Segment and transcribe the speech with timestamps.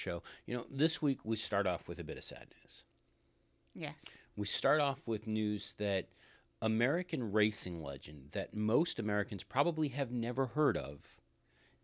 [0.00, 0.22] show.
[0.46, 2.84] You know, this week we start off with a bit of sad news.
[3.74, 4.18] Yes.
[4.36, 6.08] We start off with news that
[6.62, 11.20] American racing legend that most Americans probably have never heard of,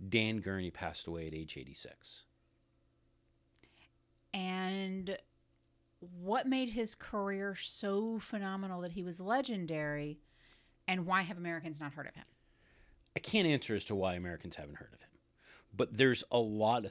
[0.07, 2.25] Dan Gurney passed away at age 86.
[4.35, 5.17] And
[6.01, 10.19] what made his career so phenomenal that he was legendary?
[10.87, 12.27] And why have Americans not heard of him?
[13.17, 15.06] I can't answer as to why Americans haven't heard of him,
[15.77, 16.87] but there's a lot.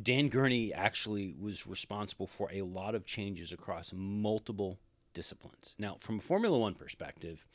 [0.00, 4.78] Dan Gurney actually was responsible for a lot of changes across multiple
[5.14, 5.74] disciplines.
[5.78, 7.46] Now, from a Formula One perspective,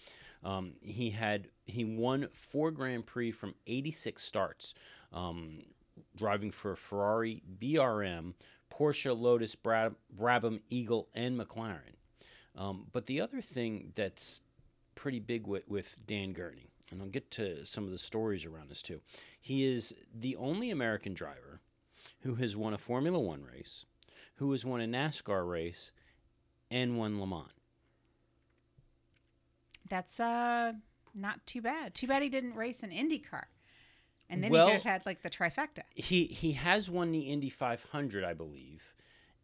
[0.44, 4.74] um, he had he won four Grand Prix from 86 starts,
[5.12, 5.60] um,
[6.16, 8.34] driving for Ferrari, BRM,
[8.72, 11.96] Porsche, Lotus, Brab- Brabham, Eagle, and McLaren.
[12.56, 14.42] Um, but the other thing that's
[14.96, 18.70] pretty big with, with Dan Gurney, and I'll get to some of the stories around
[18.70, 19.02] this too.
[19.40, 21.62] He is the only American driver
[22.22, 23.86] who has won a Formula One race,
[24.36, 25.92] who has won a NASCAR race,
[26.72, 27.50] and won Le Mans.
[29.90, 30.74] That's uh
[31.14, 31.96] not too bad.
[31.96, 33.46] Too bad he didn't race an IndyCar.
[34.30, 35.84] And then Well- he could have had like the trifecta.
[35.96, 38.94] He he has won the Indy 500, I believe,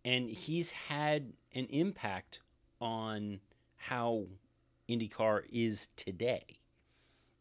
[0.03, 2.41] and he's had an impact
[2.81, 3.39] on
[3.77, 4.27] how
[4.89, 6.59] IndyCar is today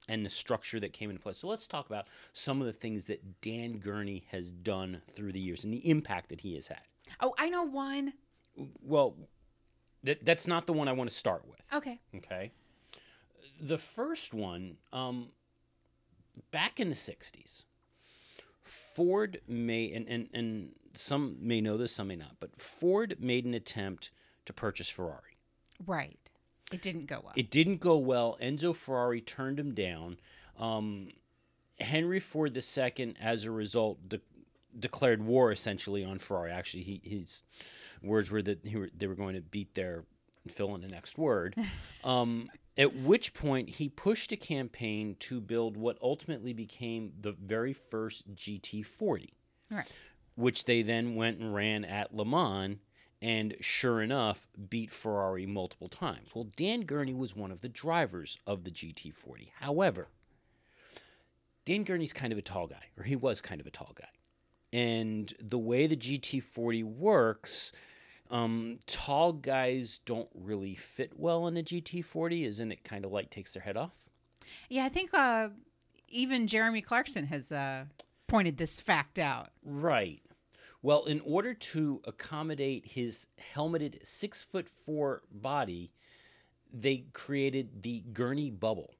[0.08, 1.38] and the structure that came into place.
[1.38, 5.40] So let's talk about some of the things that Dan Gurney has done through the
[5.40, 6.82] years and the impact that he has had.
[7.20, 8.14] Oh, I know one.
[8.82, 9.14] Well,
[10.02, 11.60] that that's not the one I want to start with.
[11.72, 12.00] Okay.
[12.16, 12.50] Okay.
[13.60, 15.28] The first one, um,
[16.50, 17.64] back in the 60s,
[18.62, 23.44] Ford made, and, and, and some may know this, some may not, but Ford made
[23.44, 24.10] an attempt
[24.46, 25.38] to purchase Ferrari.
[25.86, 26.21] Right.
[26.72, 27.32] It didn't go well.
[27.36, 28.36] It didn't go well.
[28.40, 30.18] Enzo Ferrari turned him down.
[30.58, 31.08] Um,
[31.80, 34.20] Henry Ford II, as a result, de-
[34.78, 36.52] declared war essentially on Ferrari.
[36.52, 37.42] Actually, he, his
[38.02, 40.04] words were that he were, they were going to beat their
[40.48, 41.56] fill in the next word.
[42.04, 47.72] Um, at which point, he pushed a campaign to build what ultimately became the very
[47.72, 49.28] first GT40
[49.70, 49.88] right.
[50.34, 52.78] which they then went and ran at Le Mans
[53.22, 56.34] and sure enough beat Ferrari multiple times.
[56.34, 59.50] Well, Dan Gurney was one of the drivers of the GT40.
[59.60, 60.08] However,
[61.64, 64.08] Dan Gurney's kind of a tall guy, or he was kind of a tall guy.
[64.72, 67.72] And the way the GT40 works,
[68.28, 73.30] um, tall guys don't really fit well in a GT40, isn't it kind of like
[73.30, 74.08] takes their head off?
[74.68, 75.50] Yeah, I think uh,
[76.08, 77.84] even Jeremy Clarkson has uh,
[78.26, 79.50] pointed this fact out.
[79.64, 80.22] Right.
[80.82, 85.92] Well, in order to accommodate his helmeted six foot four body,
[86.72, 88.94] they created the gurney bubble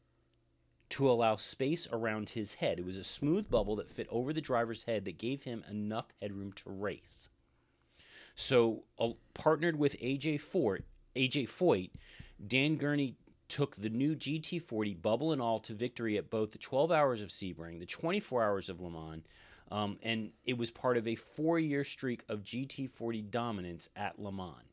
[0.90, 2.78] to allow space around his head.
[2.78, 6.12] It was a smooth bubble that fit over the driver's head that gave him enough
[6.20, 7.30] headroom to race.
[8.34, 10.84] So, uh, partnered with AJ Fort,
[11.16, 11.90] AJ Foyt,
[12.46, 13.16] Dan Gurney
[13.48, 17.28] took the new GT40 bubble and all to victory at both the 12 hours of
[17.28, 19.24] Sebring, the 24 hours of Le Mans,
[19.72, 24.66] um, and it was part of a four-year streak of GT40 dominance at Le Mans.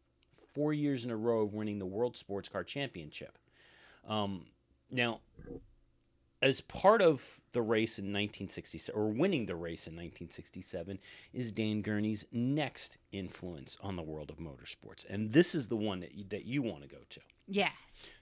[0.54, 3.38] Four years in a row of winning the World Sports Car Championship.
[4.06, 4.48] Um,
[4.92, 5.22] now,
[6.42, 11.00] as part of the race in 1967, or winning the race in 1967,
[11.32, 16.02] is Dan Gurney's next influence on the world of motorsports, and this is the one
[16.02, 17.22] that you, that you want to go to.
[17.48, 17.72] Yes.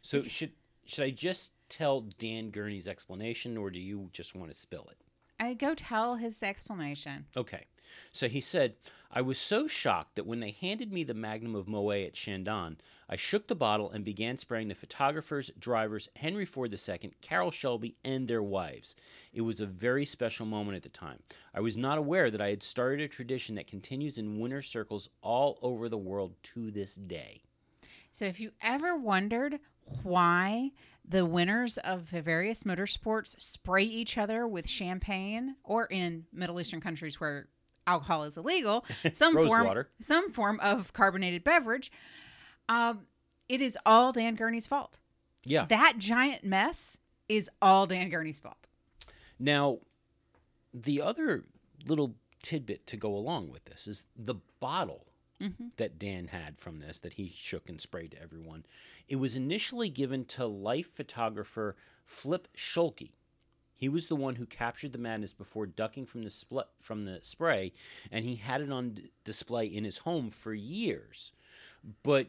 [0.04, 0.52] So should
[0.86, 5.06] should I just tell Dan Gurney's explanation, or do you just want to spill it?
[5.40, 7.25] I go tell his explanation.
[7.36, 7.66] Okay.
[8.12, 8.75] So he said,
[9.12, 12.78] I was so shocked that when they handed me the Magnum of Moet et Chandon,
[13.09, 17.95] I shook the bottle and began spraying the photographers, drivers, Henry Ford II, Carroll Shelby,
[18.04, 18.95] and their wives.
[19.34, 21.19] It was a very special moment at the time.
[21.54, 25.10] I was not aware that I had started a tradition that continues in winter circles
[25.22, 27.44] all over the world to this day.
[28.12, 29.60] So if you ever wondered
[30.04, 30.72] why
[31.07, 37.19] the winners of various motorsports spray each other with champagne or in Middle Eastern countries
[37.19, 37.48] where
[37.86, 39.89] alcohol is illegal, some form water.
[40.01, 41.92] some form of carbonated beverage,
[42.68, 43.07] um,
[43.48, 45.00] it is all Dan Gurney's fault.
[45.45, 45.66] Yeah.
[45.66, 46.98] That giant mess
[47.30, 48.68] is all Dan Gurney's fault.
[49.39, 49.80] Now,
[50.74, 51.45] the other
[51.88, 55.06] little tidbit to go along with this is the bottle
[55.42, 55.68] Mm-hmm.
[55.78, 58.66] that Dan had from this that he shook and sprayed to everyone.
[59.07, 61.75] It was initially given to life photographer
[62.06, 63.12] Flip Schulke.
[63.75, 67.19] He was the one who captured the madness before ducking from the spl- from the
[67.22, 67.74] spray,
[68.12, 71.34] and he had it on d- display in his home for years.
[72.01, 72.28] But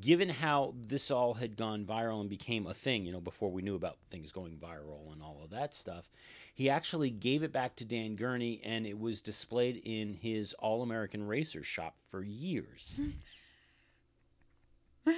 [0.00, 3.62] given how this all had gone viral and became a thing, you know, before we
[3.62, 6.10] knew about things going viral and all of that stuff,
[6.54, 10.82] he actually gave it back to Dan Gurney and it was displayed in his All
[10.82, 13.00] American Racer shop for years.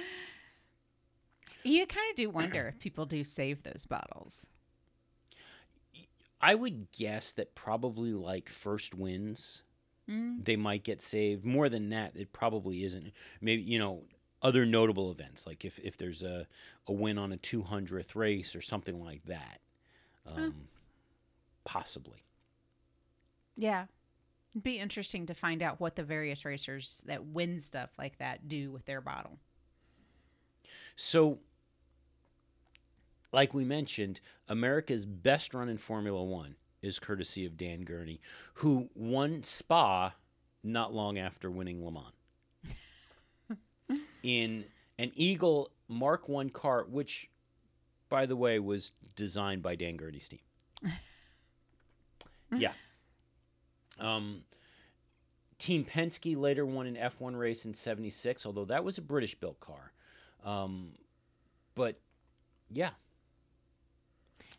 [1.65, 4.45] You kind of do wonder if people do save those bottles.
[6.39, 9.63] I would guess that probably like first wins,
[10.07, 10.45] mm.
[10.45, 11.43] they might get saved.
[11.43, 13.11] More than that, it probably isn't.
[13.41, 14.03] Maybe, you know,
[14.45, 16.45] other notable events, like if, if there's a,
[16.87, 19.59] a win on a 200th race or something like that.
[20.27, 20.67] Um,
[21.63, 22.23] Possibly.
[23.55, 23.85] Yeah.
[24.51, 28.47] It'd be interesting to find out what the various racers that win stuff like that
[28.47, 29.39] do with their bottle.
[30.95, 31.39] So,
[33.33, 38.21] like we mentioned, America's best run in Formula One is courtesy of Dan Gurney,
[38.55, 40.13] who won Spa
[40.63, 42.13] not long after winning Le Mans
[44.25, 44.65] in
[44.97, 47.29] an Eagle Mark One car, which,
[48.09, 50.39] by the way, was designed by Dan Gurney's team.
[52.57, 52.71] yeah.
[53.99, 54.41] Um,
[55.59, 59.59] Team Penske later won an F1 race in 76, although that was a British built
[59.59, 59.93] car.
[60.43, 60.93] Um,
[61.75, 61.99] but
[62.69, 62.91] yeah,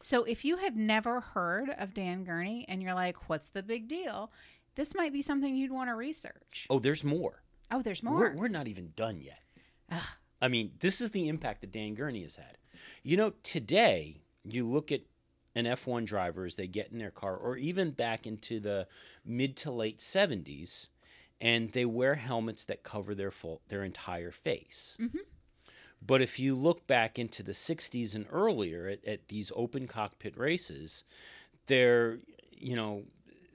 [0.00, 3.88] So if you have never heard of Dan Gurney and you're like, what's the big
[3.88, 4.30] deal?
[4.76, 6.66] This might be something you'd want to research.
[6.70, 7.42] oh, there's more.
[7.70, 8.16] Oh, there's more.
[8.18, 9.40] We're, we're not even done yet.
[10.40, 12.58] I mean, this is the impact that Dan Gurney has had.
[13.02, 15.02] You know, today, you look at
[15.54, 18.86] an F1 driver as they get in their car, or even back into the
[19.24, 20.88] mid to late 70s,
[21.40, 24.98] and they wear helmets that cover their full, their entire face.
[25.00, 25.18] Mm-hmm.
[26.04, 30.36] But if you look back into the 60s and earlier at, at these open cockpit
[30.36, 31.04] races,
[31.66, 32.18] their,
[32.52, 33.04] you know,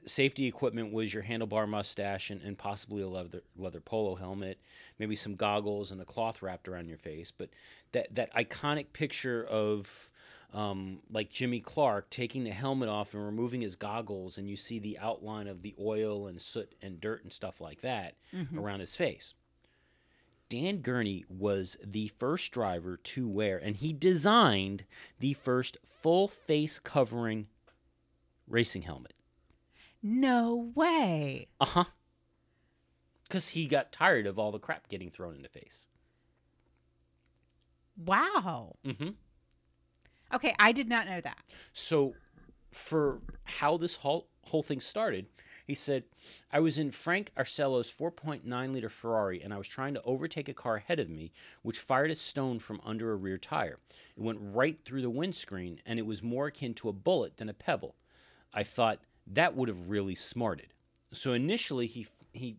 [0.06, 4.60] safety equipment was your handlebar mustache and, and possibly a leather, leather polo helmet,
[5.00, 7.32] maybe some goggles and a cloth wrapped around your face.
[7.32, 7.50] But
[7.92, 10.12] that, that iconic picture of
[10.54, 14.80] um, like Jimmy Clark taking the helmet off and removing his goggles, and you see
[14.80, 18.16] the outline of the oil and soot and dirt and stuff like that
[18.58, 19.34] around his face.
[20.50, 24.84] Dan Gurney was the first driver to wear, and he designed
[25.20, 27.48] the first full face covering
[28.50, 29.14] racing helmet.
[30.04, 31.48] No way.
[31.60, 31.84] Uh huh.
[33.24, 35.88] Because he got tired of all the crap getting thrown in the face.
[37.98, 38.76] Wow.
[38.86, 39.10] Mm-hmm.
[40.34, 41.38] Okay, I did not know that.
[41.74, 42.16] So,
[42.72, 45.28] for how this whole, whole thing started,
[45.66, 46.04] he said,
[46.52, 50.54] I was in Frank Arciero's 4.9 liter Ferrari and I was trying to overtake a
[50.54, 51.32] car ahead of me,
[51.62, 53.80] which fired a stone from under a rear tire.
[54.18, 57.50] It went right through the windscreen and it was more akin to a bullet than
[57.50, 57.96] a pebble.
[58.54, 59.00] I thought
[59.34, 60.74] that would have really smarted.
[61.12, 62.58] So initially, he, he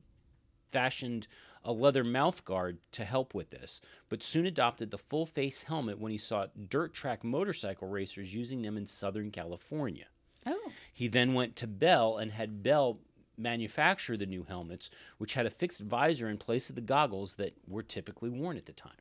[0.70, 1.26] fashioned
[1.64, 5.98] a leather mouth guard to help with this, but soon adopted the full face helmet
[5.98, 10.06] when he saw dirt track motorcycle racers using them in Southern California.
[10.44, 10.72] Oh.
[10.92, 12.98] He then went to Bell and had Bell
[13.38, 17.54] manufacture the new helmets, which had a fixed visor in place of the goggles that
[17.66, 18.92] were typically worn at the time.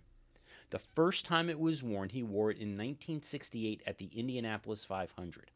[0.70, 5.52] The first time it was worn, he wore it in 1968 at the Indianapolis 500.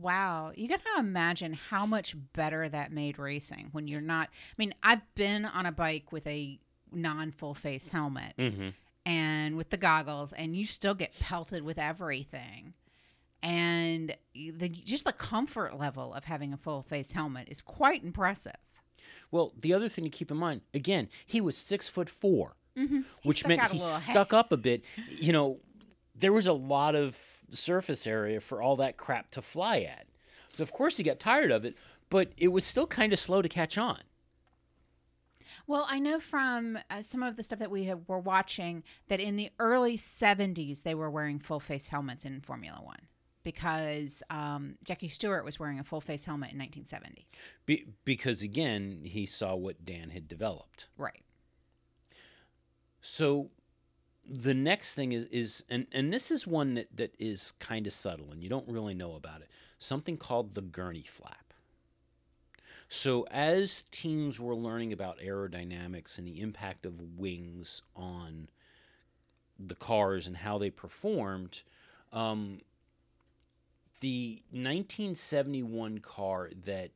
[0.00, 0.52] Wow.
[0.54, 4.28] You got to imagine how much better that made racing when you're not.
[4.32, 6.58] I mean, I've been on a bike with a
[6.90, 8.68] non full face helmet Mm-hmm.
[9.06, 12.74] and with the goggles, and you still get pelted with everything.
[13.42, 18.56] And the, just the comfort level of having a full face helmet is quite impressive.
[19.32, 22.54] Well, the other thing to keep in mind, again, he was six foot 4
[23.24, 23.86] which meant he head.
[23.86, 24.82] stuck up a bit.
[25.10, 25.58] You know,
[26.14, 27.18] there was a lot of
[27.56, 30.06] surface area for all that crap to fly at.
[30.52, 31.76] So of course he got tired of it,
[32.10, 34.00] but it was still kind of slow to catch on.
[35.66, 39.20] Well, I know from uh, some of the stuff that we have, were watching that
[39.20, 43.08] in the early 70s they were wearing full face helmets in Formula One
[43.42, 47.26] because um, Jackie Stewart was wearing a full face helmet in 1970.
[47.66, 50.88] Be- because again, he saw what Dan had developed.
[50.96, 51.22] Right.
[53.00, 53.50] So
[54.28, 57.92] the next thing is is and and this is one that that is kind of
[57.92, 59.48] subtle and you don't really know about it.
[59.78, 61.52] Something called the gurney flap.
[62.88, 68.48] So as teams were learning about aerodynamics and the impact of wings on
[69.58, 71.62] the cars and how they performed,
[72.12, 72.60] um,
[74.00, 76.90] the 1971 car that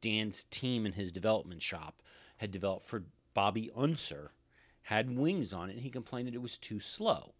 [0.00, 2.02] Dan's team in his development shop
[2.38, 4.32] had developed for Bobby Unser
[4.84, 7.34] had wings on it, and he complained that it was too slow.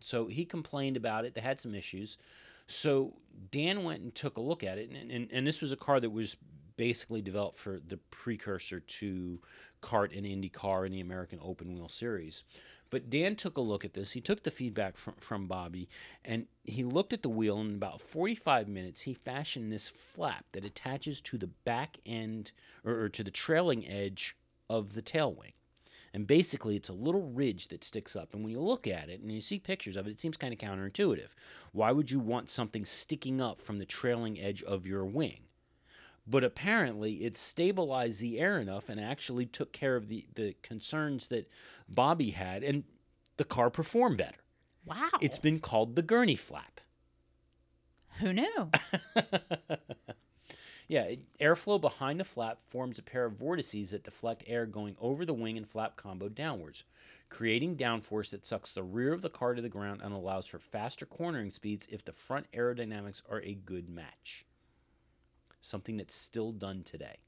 [0.00, 1.34] So he complained about it.
[1.34, 2.18] They had some issues.
[2.66, 3.14] So
[3.50, 6.00] Dan went and took a look at it, and, and, and this was a car
[6.00, 6.36] that was
[6.76, 9.40] basically developed for the precursor to
[9.80, 12.44] CART and IndyCar and the American Open Wheel Series.
[12.90, 14.12] But Dan took a look at this.
[14.12, 15.88] He took the feedback from, from Bobby
[16.24, 17.60] and he looked at the wheel.
[17.60, 22.52] And in about 45 minutes, he fashioned this flap that attaches to the back end
[22.84, 24.36] or, or to the trailing edge
[24.70, 25.52] of the tail wing.
[26.18, 28.34] And basically, it's a little ridge that sticks up.
[28.34, 30.52] And when you look at it and you see pictures of it, it seems kind
[30.52, 31.28] of counterintuitive.
[31.70, 35.42] Why would you want something sticking up from the trailing edge of your wing?
[36.26, 41.28] But apparently, it stabilized the air enough and actually took care of the, the concerns
[41.28, 41.48] that
[41.88, 42.82] Bobby had, and
[43.36, 44.38] the car performed better.
[44.84, 45.10] Wow.
[45.20, 46.80] It's been called the gurney flap.
[48.18, 48.70] Who knew?
[50.88, 54.96] Yeah, it- airflow behind the flap forms a pair of vortices that deflect air going
[54.98, 56.84] over the wing and flap combo downwards,
[57.28, 60.58] creating downforce that sucks the rear of the car to the ground and allows for
[60.58, 64.46] faster cornering speeds if the front aerodynamics are a good match.
[65.60, 67.18] Something that's still done today.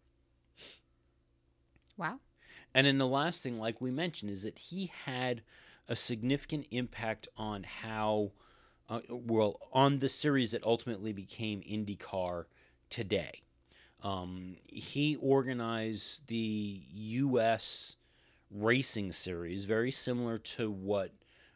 [1.96, 2.18] wow.
[2.74, 5.42] And then the last thing, like we mentioned, is that he had
[5.88, 8.32] a significant impact on how,
[8.88, 12.44] uh, well, on the series that ultimately became IndyCar
[12.88, 13.42] today.
[14.02, 17.97] Um, he organized the U.S.
[18.50, 21.12] racing series, very similar to what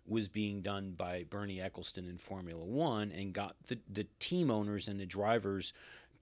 [0.07, 4.89] was being done by Bernie Ecclestone in Formula One, and got the, the team owners
[4.89, 5.73] and the drivers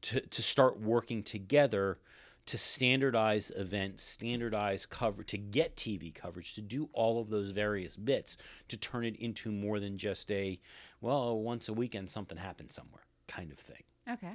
[0.02, 1.99] to, to start working together
[2.45, 7.95] to standardize events, standardize cover, to get TV coverage, to do all of those various
[7.97, 8.37] bits,
[8.67, 10.59] to turn it into more than just a,
[11.00, 14.33] well, once a weekend something happens somewhere kind of thing, Okay.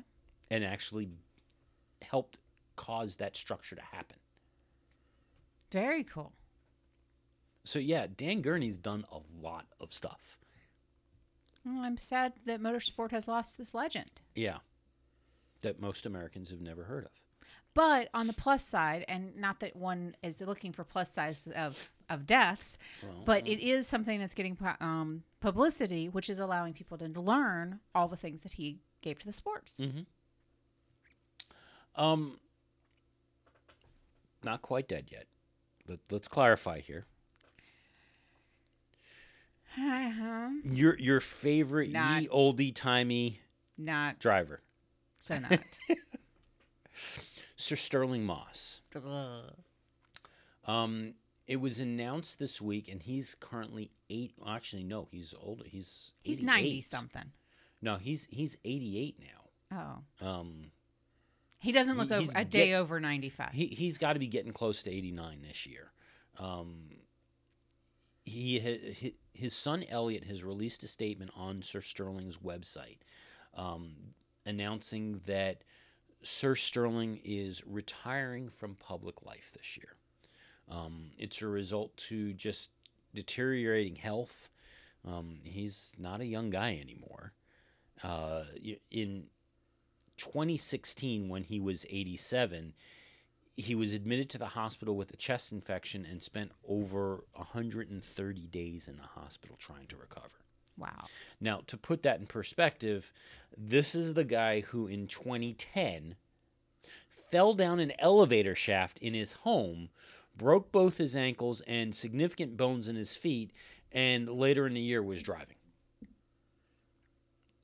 [0.50, 1.10] and actually
[2.02, 2.40] helped
[2.76, 4.18] cause that structure to happen.
[5.72, 6.34] Very cool.
[7.66, 10.38] So yeah, Dan Gurney's done a lot of stuff.
[11.66, 14.22] Well, I'm sad that motorsport has lost this legend.
[14.36, 14.60] Yeah,
[15.62, 17.12] that most Americans have never heard of.
[17.74, 21.92] But on the plus side, and not that one is looking for plus size of
[22.10, 26.98] of deaths, Well, but it is something that's getting um, publicity, which is allowing people
[26.98, 29.82] to learn all the things that he gave to the sports.
[31.98, 32.40] Um,
[34.44, 35.26] not quite dead yet.
[35.88, 37.06] Let, let's clarify here.
[39.78, 40.50] Uh-huh.
[40.64, 43.42] Your your favorite Not- ye oldie timey
[43.78, 44.62] Not driver,
[45.20, 45.60] so not.
[47.56, 48.82] Sir Stirling Moss.
[48.96, 49.54] Ugh.
[50.66, 51.14] Um,
[51.46, 54.34] it was announced this week, and he's currently eight.
[54.48, 55.64] Actually, no, he's older.
[55.66, 57.32] He's He's ninety something.
[57.82, 60.04] No, he's he's eighty eight now.
[60.22, 60.72] Oh, Um,
[61.60, 63.52] he doesn't look over, a day get- over ninety five.
[63.54, 65.92] he he's got to be getting close to 89 this year.
[66.40, 66.90] Um,
[68.26, 72.98] he his, his son Elliot has released a statement on Sir Stirling's website,
[73.56, 73.92] um,
[74.46, 75.64] announcing that
[76.22, 79.96] Sir Stirling is retiring from public life this year.
[80.70, 82.70] Um, it's a result to just
[83.14, 84.50] deteriorating health.
[85.08, 87.32] Um, he's not a young guy anymore.
[88.04, 88.44] Uh,
[88.92, 89.24] in
[90.18, 92.74] 2016, when he was 87,
[93.56, 98.88] he was admitted to the hospital with a chest infection and spent over 130 days
[98.88, 100.44] in the hospital trying to recover.
[100.78, 101.06] wow.
[101.42, 103.12] Now, to put that in perspective,
[103.58, 106.16] this is the guy who in 2010
[107.32, 109.90] fell down an elevator shaft in his home,
[110.38, 113.52] broke both his ankles and significant bones in his feet,
[113.92, 115.56] and later in the year was driving.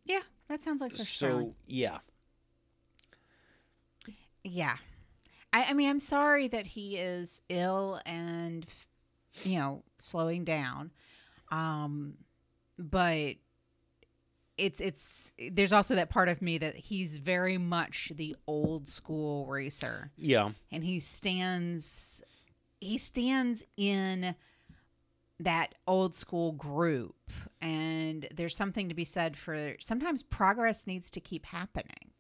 [0.06, 0.92] Yeah, that sounds like.
[0.92, 2.00] So, yeah.
[4.44, 4.78] Yeah.
[5.52, 8.66] I, I mean, I'm sorry that he is ill and,
[9.44, 10.92] you know, slowing down.
[11.52, 12.16] Um,
[12.80, 13.36] but
[14.58, 19.46] it's, it's, there's also that part of me that he's very much the old school
[19.48, 20.52] racer Yeah.
[20.72, 22.24] and he stands,
[22.82, 24.36] he stands in
[25.40, 27.16] that old school group.
[27.62, 32.12] And there's something to be said for sometimes progress needs to keep happening.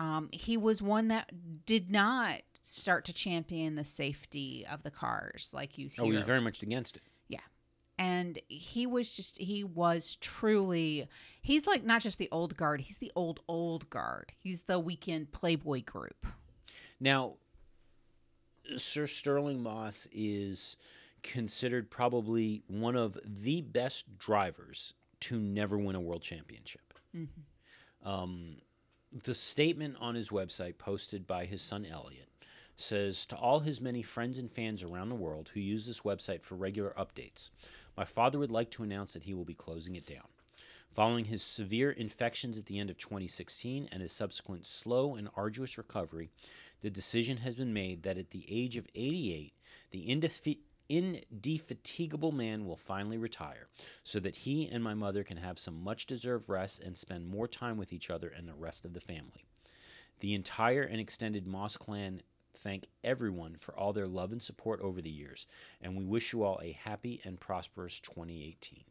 [0.00, 1.30] Um, he was one that
[1.66, 6.04] did not start to champion the safety of the cars like you hear.
[6.04, 7.02] Oh, he was very much against it.
[7.28, 7.40] yeah.
[7.98, 11.06] And he was just, he was truly,
[11.42, 14.32] he's like not just the old guard, he's the old, old guard.
[14.38, 16.26] He's the weekend Playboy group.
[16.98, 17.34] Now,
[18.76, 20.78] Sir Stirling Moss is
[21.22, 26.94] considered probably one of the best drivers to never win a world championship.
[28.02, 28.56] Um,
[29.12, 32.28] the statement on his website, posted by his son Elliot,
[32.76, 36.42] says To all his many friends and fans around the world who use this website
[36.42, 37.50] for regular updates,
[37.96, 40.28] my father would like to announce that he will be closing it down.
[40.92, 45.78] Following his severe infections at the end of 2016 and his subsequent slow and arduous
[45.78, 46.30] recovery,
[46.80, 49.52] the decision has been made that at the age of 88,
[49.90, 50.58] the indefe-
[50.90, 53.68] indefatigable man will finally retire
[54.02, 57.46] so that he and my mother can have some much deserved rest and spend more
[57.46, 59.44] time with each other and the rest of the family.
[60.18, 65.00] The entire and extended Moss clan thank everyone for all their love and support over
[65.00, 65.46] the years,
[65.80, 68.84] and we wish you all a happy and prosperous 2018.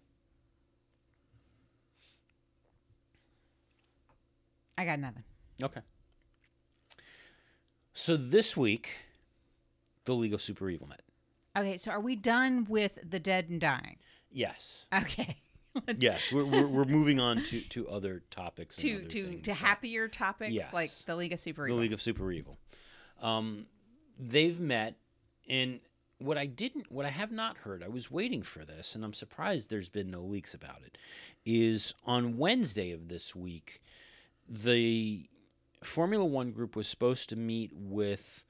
[4.78, 5.24] I got nothing.
[5.62, 5.82] Okay.
[7.94, 8.96] So this week,
[10.06, 11.02] the League of Super Evil met.
[11.60, 13.98] Okay, so are we done with the dead and dying?
[14.32, 14.88] Yes.
[14.94, 15.38] Okay.
[15.88, 18.78] Let's- Yes, we're, we're, we're moving on to, to other topics.
[18.78, 21.80] and To other to to happier topics like the League of Super the Evil.
[21.82, 22.58] League of Super Evil.
[23.22, 23.66] Um,
[24.18, 24.96] they've met,
[25.48, 25.80] and
[26.18, 29.14] what I didn't, what I have not heard, I was waiting for this, and I'm
[29.14, 30.98] surprised there's been no leaks about it.
[31.46, 33.82] Is on Wednesday of this week,
[34.48, 35.30] the
[35.84, 38.44] Formula One group was supposed to meet with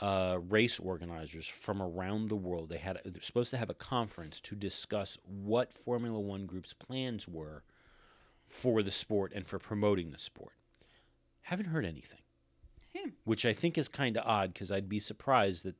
[0.00, 2.68] uh, race organizers from around the world.
[2.68, 7.26] They had they're supposed to have a conference to discuss what Formula One group's plans
[7.28, 7.62] were
[8.44, 10.52] for the sport and for promoting the sport.
[11.42, 12.20] Haven't heard anything
[12.96, 13.10] Hmm.
[13.24, 15.76] which I think is kind of odd because I'd be surprised that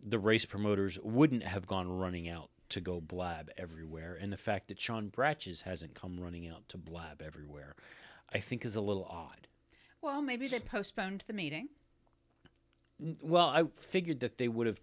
[0.00, 4.16] the race promoters wouldn't have gone running out to go blab everywhere.
[4.20, 7.74] And the fact that Sean Bratches hasn't come running out to blab everywhere,
[8.32, 9.48] I think is a little odd.
[10.00, 11.68] Well, maybe they postponed the meeting.
[13.22, 14.80] Well, I figured that they would have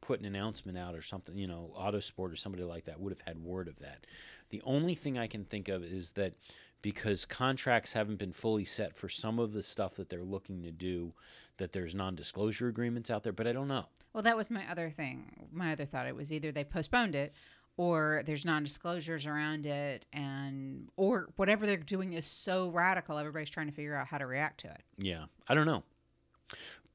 [0.00, 3.22] put an announcement out or something, you know, Autosport or somebody like that would have
[3.26, 4.06] had word of that.
[4.50, 6.34] The only thing I can think of is that
[6.82, 10.70] because contracts haven't been fully set for some of the stuff that they're looking to
[10.70, 11.12] do,
[11.56, 13.86] that there's non-disclosure agreements out there, but I don't know.
[14.12, 15.48] Well, that was my other thing.
[15.50, 16.06] My other thought.
[16.06, 17.32] It was either they postponed it
[17.76, 23.66] or there's non-disclosures around it and or whatever they're doing is so radical everybody's trying
[23.66, 24.82] to figure out how to react to it.
[24.98, 25.82] Yeah, I don't know.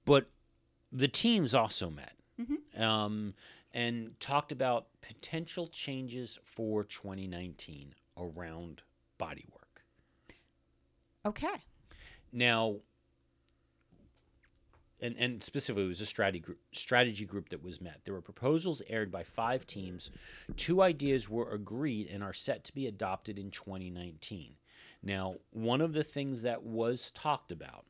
[0.06, 0.30] But
[0.92, 2.14] the teams also met
[2.78, 3.34] um,
[3.74, 8.84] and talked about potential changes for 2019 around
[9.20, 9.84] bodywork.
[11.26, 11.64] Okay.
[12.34, 12.78] Now,
[15.02, 18.02] and, and specifically, it was a strategy group, strategy group that was met.
[18.06, 20.12] There were proposals aired by five teams.
[20.56, 24.56] Two ideas were agreed and are set to be adopted in 2019.
[25.04, 27.86] Now, one of the things that was talked about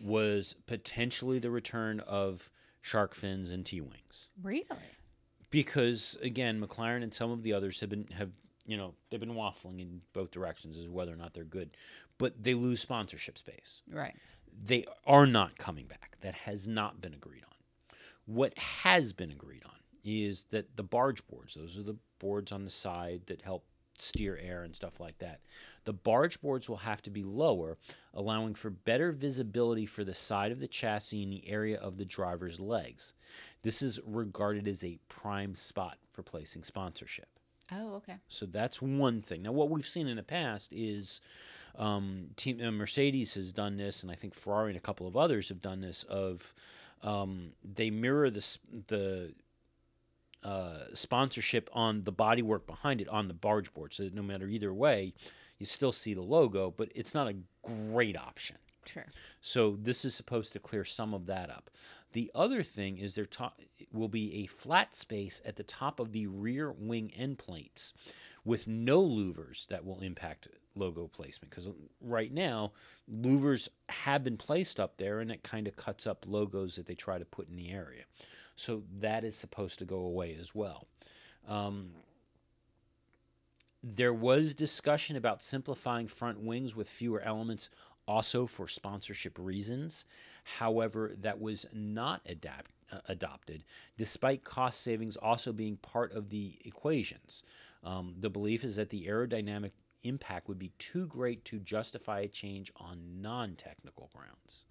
[0.00, 4.64] was potentially the return of shark fins and T wings Really?
[5.50, 8.30] because again, McLaren and some of the others have been have
[8.66, 11.70] you know they've been waffling in both directions as to whether or not they're good,
[12.18, 13.82] but they lose sponsorship space.
[13.90, 14.14] Right.
[14.60, 16.16] They are not coming back.
[16.20, 17.96] That has not been agreed on.
[18.26, 19.72] What has been agreed on
[20.04, 23.64] is that the barge boards, those are the boards on the side that help
[24.02, 25.40] steer air and stuff like that.
[25.84, 27.78] The barge boards will have to be lower,
[28.12, 32.04] allowing for better visibility for the side of the chassis in the area of the
[32.04, 33.14] driver's legs.
[33.62, 37.28] This is regarded as a prime spot for placing sponsorship.
[37.70, 38.16] Oh, okay.
[38.28, 39.42] So that's one thing.
[39.42, 41.20] Now, what we've seen in the past is
[41.76, 45.16] um, team uh, Mercedes has done this, and I think Ferrari and a couple of
[45.16, 46.02] others have done this.
[46.04, 46.54] Of
[47.02, 48.58] um, they mirror the
[48.88, 49.34] the
[50.44, 54.72] uh, sponsorship on the bodywork behind it on the barge board, so no matter either
[54.72, 55.12] way,
[55.58, 58.56] you still see the logo, but it's not a great option.
[58.84, 59.06] Sure.
[59.40, 61.70] So this is supposed to clear some of that up.
[62.12, 63.52] The other thing is there to-
[63.92, 67.92] will be a flat space at the top of the rear wing end plates
[68.44, 71.68] with no louvers that will impact logo placement because
[72.00, 72.72] right now
[73.12, 76.94] louvers have been placed up there and it kind of cuts up logos that they
[76.94, 78.04] try to put in the area.
[78.58, 80.88] So that is supposed to go away as well.
[81.46, 81.90] Um,
[83.82, 87.70] there was discussion about simplifying front wings with fewer elements
[88.08, 90.06] also for sponsorship reasons.
[90.58, 93.62] However, that was not adapt, uh, adopted,
[93.96, 97.44] despite cost savings also being part of the equations.
[97.84, 99.70] Um, the belief is that the aerodynamic
[100.02, 104.64] impact would be too great to justify a change on non technical grounds.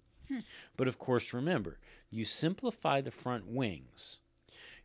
[0.76, 1.78] But of course, remember,
[2.10, 4.20] you simplify the front wings,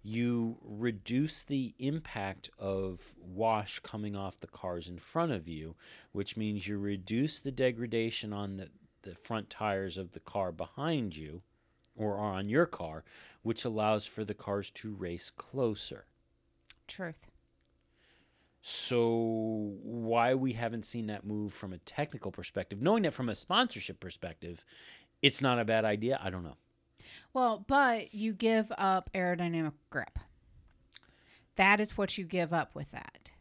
[0.01, 5.75] you reduce the impact of wash coming off the cars in front of you,
[6.12, 8.69] which means you reduce the degradation on the,
[9.03, 11.41] the front tires of the car behind you
[11.95, 13.03] or on your car,
[13.43, 16.06] which allows for the cars to race closer.
[16.88, 17.27] Truth.
[18.65, 23.36] So, why we haven't seen that move from a technical perspective, knowing that from a
[23.36, 24.63] sponsorship perspective,
[25.23, 26.57] it's not a bad idea, I don't know.
[27.33, 30.19] Well, but you give up aerodynamic grip.
[31.55, 33.31] That is what you give up with that.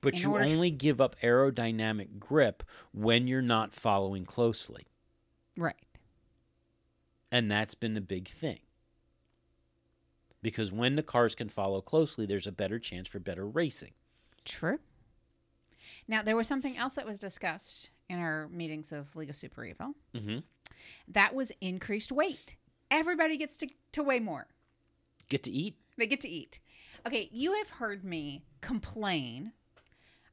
[0.00, 4.86] But In you order only give up aerodynamic grip when you're not following closely.
[5.56, 5.74] Right.
[7.30, 8.60] And that's been the big thing.
[10.40, 13.92] Because when the cars can follow closely, there's a better chance for better racing.
[14.44, 14.78] True.
[16.06, 19.64] Now, there was something else that was discussed in our meetings of League of Super
[19.64, 19.94] Evil.
[20.14, 20.38] Mm-hmm.
[21.06, 22.56] That was increased weight.
[22.90, 24.46] Everybody gets to, to weigh more.
[25.28, 25.76] Get to eat?
[25.96, 26.60] They get to eat.
[27.06, 29.52] Okay, you have heard me complain,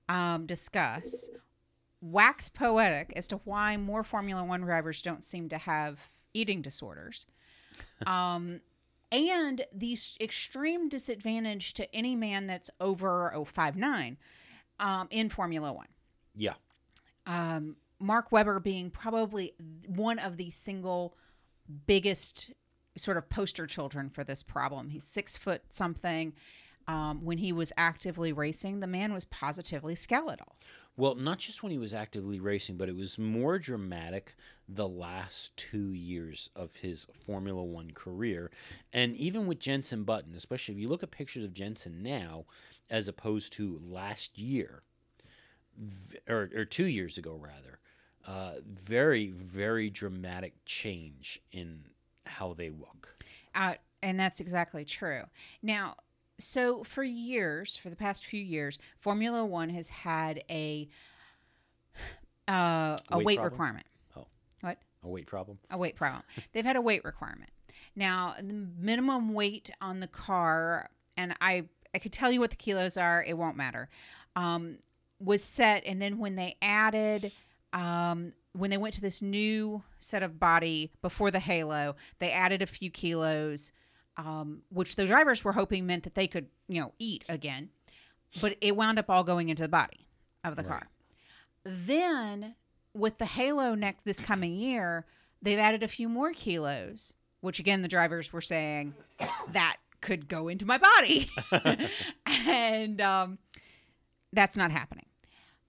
[0.10, 1.30] um, discuss,
[2.02, 6.00] wax poetic as to why more Formula One drivers don't seem to have
[6.34, 7.28] eating disorders.
[8.08, 8.62] Um,
[9.12, 14.18] and the extreme disadvantage to any man that's over oh, 059
[14.80, 15.88] um, in Formula One.
[16.36, 16.54] Yeah.
[17.26, 19.54] Um, Mark Webber being probably
[19.88, 21.18] one of the single
[21.88, 22.52] biggest
[22.96, 24.90] sort of poster children for this problem.
[24.90, 26.34] He's six foot something.
[26.88, 30.56] Um, when he was actively racing, the man was positively skeletal.
[30.96, 34.36] Well, not just when he was actively racing, but it was more dramatic
[34.70, 38.52] the last two years of his Formula One career.
[38.94, 42.46] And even with Jenson Button, especially if you look at pictures of Jenson now
[42.90, 44.84] as opposed to last year,
[46.30, 47.80] or, or two years ago, rather,
[48.28, 51.86] uh, very, very dramatic change in
[52.26, 53.16] how they look.
[53.54, 55.24] Uh, and that's exactly true.
[55.62, 55.96] Now,
[56.38, 60.88] so for years, for the past few years, Formula One has had a
[62.48, 63.86] uh, a Weight weight requirement.
[64.18, 64.28] Oh.
[64.62, 64.78] What?
[65.04, 65.60] A weight problem?
[65.70, 66.24] a weight problem.
[66.54, 67.52] They've had a weight requirement.
[67.96, 72.58] Now, the minimum weight on the car, and I I could tell you what the
[72.58, 73.24] kilos are.
[73.24, 73.90] It won't matter.
[74.36, 74.80] Um,
[75.20, 77.32] was set, and then when they added,
[77.76, 82.62] um, when they went to this new set of body before the halo, they added
[82.62, 83.72] a few kilos,
[84.18, 87.70] um, which the drivers were hoping meant that they could, you know, eat again,
[88.42, 90.08] but it wound up all going into the body
[90.44, 90.70] of the Right.
[90.70, 90.88] car.
[91.64, 92.56] Then
[92.94, 95.06] with the Halo next this coming year,
[95.42, 98.94] they've added a few more kilos, which again the drivers were saying
[99.50, 101.28] that could go into my body,
[102.26, 103.38] and um,
[104.32, 105.08] that's not happening.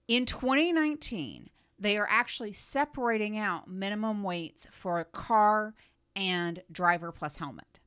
[0.07, 5.73] In 2019, they are actually separating out minimum weights for a car
[6.15, 7.79] and driver plus helmet.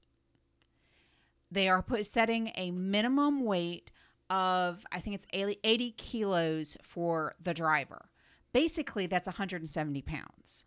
[1.50, 3.90] They are put, setting a minimum weight
[4.29, 8.09] of I think it's 80 80 kilos for the driver.
[8.53, 10.66] Basically, that's 170 pounds.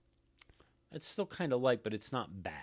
[0.91, 2.53] It's still kind of light, but it's not bad.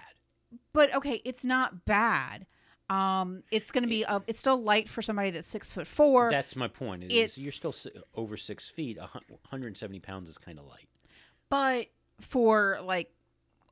[0.72, 2.46] But okay, it's not bad.
[2.90, 6.28] Um, it's going to be a, it's still light for somebody that's six foot four.
[6.30, 7.04] That's my point.
[7.04, 8.98] Is you're still si- over six feet.
[8.98, 10.88] a hun- 170 pounds is kind of light.
[11.48, 11.86] but
[12.20, 13.10] for like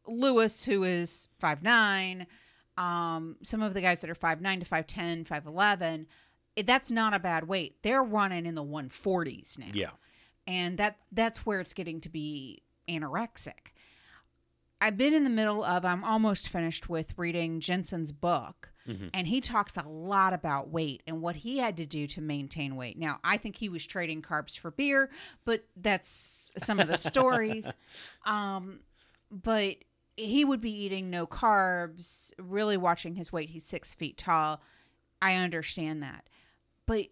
[0.06, 2.26] Lewis, who is five nine,
[2.76, 6.06] um, some of the guys that are five nine to 5'10, 5'11,
[6.56, 7.76] it, that's not a bad weight.
[7.82, 9.66] They're running in the 140s now.
[9.74, 9.90] Yeah.
[10.46, 13.72] and that that's where it's getting to be anorexic.
[14.80, 19.10] I've been in the middle of I'm almost finished with reading Jenson's book Mhm.
[19.12, 22.74] and he talks a lot about weight and what he had to do to maintain
[22.74, 22.98] weight.
[22.98, 25.10] Now, I think he was trading carbs for beer,
[25.44, 27.70] but that's some of the stories.
[28.24, 28.80] Um
[29.30, 29.76] but
[30.16, 33.50] he would be eating no carbs, really watching his weight.
[33.50, 34.60] He's six feet tall.
[35.22, 36.28] I understand that.
[36.86, 37.08] But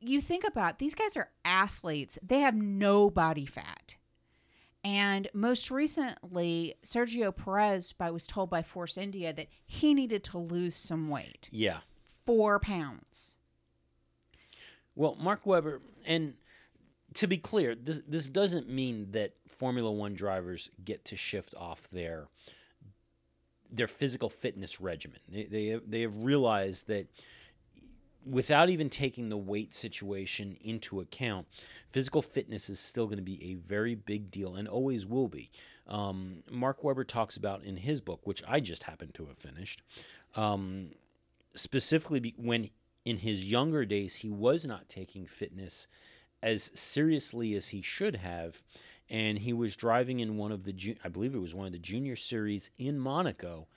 [0.00, 3.94] you think about these guys are athletes, they have no body fat.
[4.84, 10.38] And most recently, Sergio Perez by, was told by Force India that he needed to
[10.38, 11.80] lose some weight Yeah.
[12.26, 13.36] four pounds.
[14.94, 16.34] Well, Mark Webber, and
[17.14, 21.88] to be clear, this this doesn't mean that Formula One drivers get to shift off
[21.90, 22.28] their
[23.70, 25.20] their physical fitness regimen.
[25.28, 27.06] They they have, they have realized that
[28.24, 31.46] without even taking the weight situation into account,
[31.90, 35.50] physical fitness is still going to be a very big deal and always will be.
[35.86, 39.82] Um, Mark Webber talks about in his book, which I just happened to have finished,
[40.34, 40.90] um,
[41.54, 42.70] specifically when
[43.04, 45.88] in his younger days he was not taking fitness
[46.42, 48.62] as seriously as he should have
[49.08, 51.78] and he was driving in one of the I believe it was one of the
[51.78, 53.68] junior series in Monaco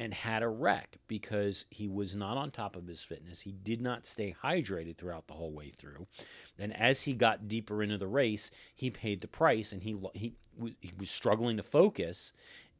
[0.00, 3.42] and had a wreck because he was not on top of his fitness.
[3.42, 6.06] He did not stay hydrated throughout the whole way through.
[6.58, 10.32] And as he got deeper into the race, he paid the price and he he
[10.80, 12.32] he was struggling to focus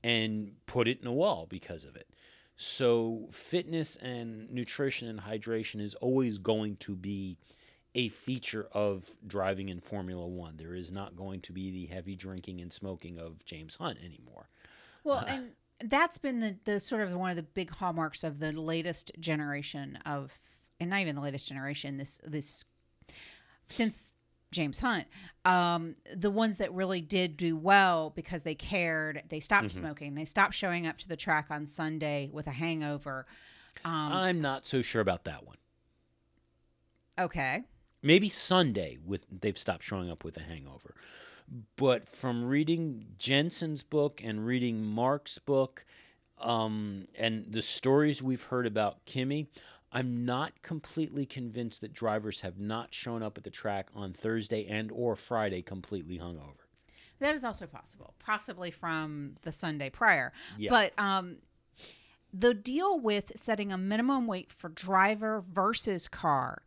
[0.02, 2.08] and put it in a wall because of it.
[2.56, 7.36] So fitness and nutrition and hydration is always going to be
[7.94, 10.56] a feature of driving in Formula 1.
[10.56, 14.46] There is not going to be the heavy drinking and smoking of James Hunt anymore.
[15.04, 15.50] Well, uh, and
[15.84, 19.98] that's been the, the sort of one of the big hallmarks of the latest generation
[20.06, 20.38] of,
[20.78, 21.96] and not even the latest generation.
[21.96, 22.64] This this
[23.68, 24.04] since
[24.52, 25.06] James Hunt.
[25.44, 29.78] Um, the ones that really did do well because they cared, they stopped Mm-hmm.
[29.78, 33.26] smoking, they stopped showing up to the track on Sunday with a hangover.
[33.84, 35.56] Um, I'm not so sure about that one.
[37.18, 37.62] okay.
[38.02, 40.94] Maybe Sunday with they've stopped showing up with a hangover.
[41.76, 45.84] But from reading Jenson's book and reading Mark's book,
[46.38, 49.48] um, and the stories we've heard about Kimi,
[49.92, 54.66] I'm not completely convinced that drivers have not shown up at the track on Thursday
[54.66, 56.66] and or Friday completely hungover.
[57.18, 60.32] That is also possible, possibly from the Sunday prior.
[60.56, 60.70] Yeah.
[60.70, 61.38] But um,
[62.32, 66.62] the deal with setting a minimum weight for driver versus car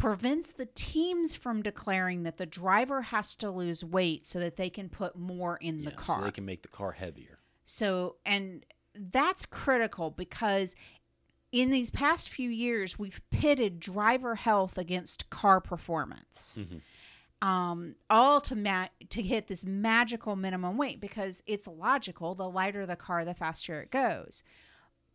[0.00, 4.70] prevents the teams from declaring that the driver has to lose weight so that they
[4.70, 6.18] can put more in the Yeah, car.
[6.18, 7.38] so they can make the car heavier.
[7.62, 10.74] So, and that's critical because
[11.52, 16.58] in these past few years, we've pitted driver health against car performance.
[17.42, 22.34] Um, all to ma- to hit this magical minimum weight because it's logical.
[22.34, 24.42] The lighter the car, the faster it goes.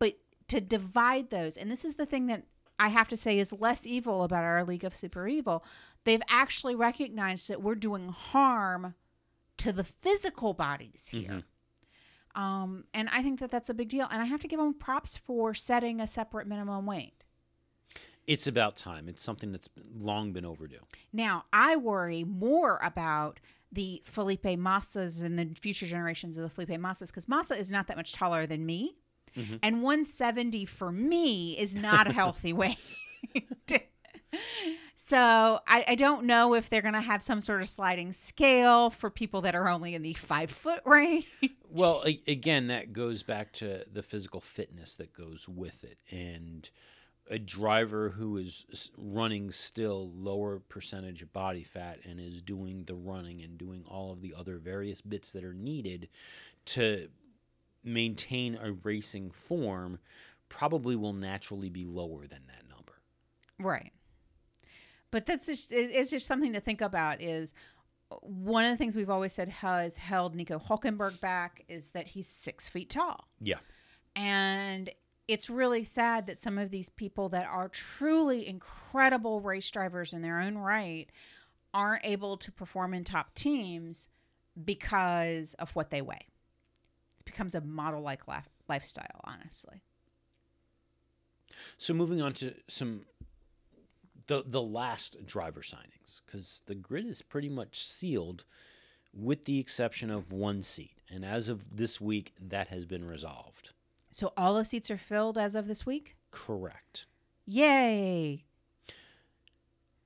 [0.00, 0.18] But
[0.48, 2.42] to divide those, and this is the thing that
[2.78, 5.64] I have to say is less evil about our League of Super Evil.
[6.04, 8.94] They've actually recognized that we're doing harm
[9.58, 11.42] to the physical bodies here.
[12.34, 14.06] Um, and I think that that's a big deal.
[14.10, 17.24] And I have to give them props for setting a separate minimum weight.
[18.26, 19.08] It's about time.
[19.08, 20.80] It's something that's long been overdue.
[21.12, 23.40] Now, I worry more about
[23.72, 27.86] the Felipe Massas and the future generations of the Felipe Massas because Massa is not
[27.86, 28.96] that much taller than me.
[29.36, 29.56] Mm-hmm.
[29.62, 32.78] And 170 for me is not a healthy weight.
[34.94, 38.90] so I, I don't know if they're going to have some sort of sliding scale
[38.90, 41.28] for people that are only in the five foot range.
[41.68, 46.68] Well, a- again, that goes back to the physical fitness that goes with it, and
[47.28, 52.94] a driver who is running still lower percentage of body fat and is doing the
[52.94, 56.08] running and doing all of the other various bits that are needed
[56.66, 57.08] to
[57.86, 59.98] maintain a racing form
[60.48, 62.92] probably will naturally be lower than that number.
[63.58, 63.92] Right.
[65.10, 67.54] But that's just it's just something to think about is
[68.10, 72.08] uh, one of the things we've always said has held Nico Hulkenberg back is that
[72.08, 73.26] he's six feet tall.
[73.40, 73.58] Yeah.
[74.14, 74.90] And
[75.28, 80.22] it's really sad that some of these people that are truly incredible race drivers in
[80.22, 81.08] their own right
[81.74, 84.08] aren't able to perform in top teams
[84.62, 86.26] because of what they weigh.
[87.26, 88.22] Becomes a model like
[88.68, 89.82] lifestyle, honestly.
[91.76, 93.02] So moving on to some
[94.26, 98.44] the the last driver signings because the grid is pretty much sealed,
[99.12, 103.72] with the exception of one seat, and as of this week, that has been resolved.
[104.10, 106.16] So all the seats are filled as of this week?
[106.30, 107.06] Correct.
[107.44, 108.44] Yay!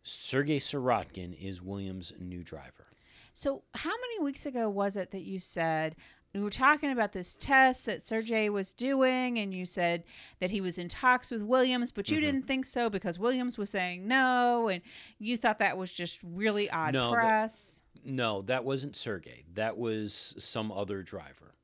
[0.03, 2.87] Sergei Sirotkin is Williams' new driver.
[3.33, 5.95] So, how many weeks ago was it that you said
[6.35, 10.05] we were talking about this test that Sergey was doing, and you said
[10.39, 12.25] that he was in talks with Williams, but you Mm-hmm.
[12.27, 14.83] didn't think so because Williams was saying no, and
[15.19, 17.83] you thought that was just really odd No, that- press.
[18.05, 19.45] No, that wasn't Sergei.
[19.55, 21.55] That was some other driver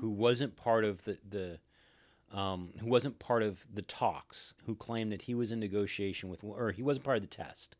[0.00, 1.58] who wasn't part of the the
[2.36, 4.54] um, who wasn't part of the talks.
[4.66, 7.76] Who claimed that he was in negotiation with, or he wasn't part of the test.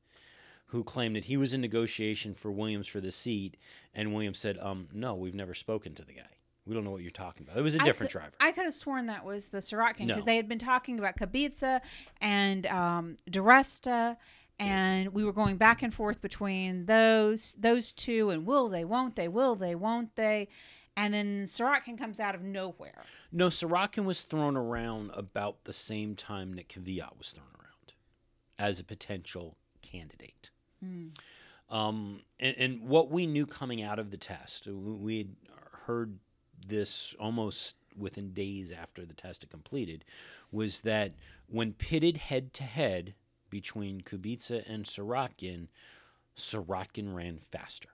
[0.75, 3.57] Who claimed that he was in negotiation for Williams for the seat,
[3.95, 6.31] and Williams said, "Um, no, we've never spoken to the guy.
[6.67, 7.57] We don't know what you're talking about.
[7.57, 10.09] It was a I different could- driver." I could have sworn that was the Sirotkin
[10.09, 10.33] because No.
[10.33, 11.81] they had been talking about Kubica
[12.21, 14.17] and um, Di Resta,
[14.59, 19.15] and we were going back and forth between those those two, and will they, won't
[19.15, 20.49] they, will they, won't they,
[20.97, 23.05] and then Sirotkin comes out of nowhere.
[23.31, 27.93] No, Sorokin was thrown around about the same time Nick Kvyat was thrown around
[28.59, 30.51] as a potential candidate.
[31.71, 35.37] Um, and, and what we knew coming out of the test, we- had
[35.87, 36.19] heard
[36.67, 40.05] this almost within days after the test had completed,
[40.51, 41.15] was that
[41.47, 43.15] when pitted head to head
[43.51, 45.69] between Kubica and Sorokin,
[46.37, 47.91] Sorokin ran faster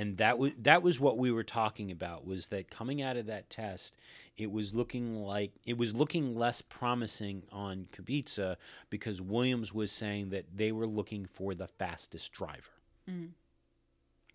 [0.00, 3.26] and that was that was what we were talking about was that coming out of
[3.26, 3.94] that test
[4.38, 8.56] it was looking like it was looking less promising on Kubica
[8.88, 12.72] because Williams was saying that they were looking for the fastest driver.
[13.08, 13.32] Mm.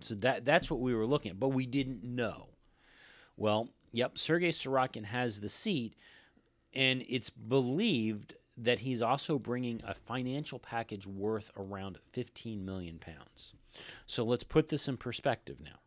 [0.01, 2.49] So that that's what we were looking at, but we didn't know.
[3.35, 5.95] Well, yep, Sergei Sorokin has the seat,
[6.75, 13.53] and it's believed that he's also bringing a financial package worth around 15 million pounds.
[14.05, 15.79] So let's put this in perspective now.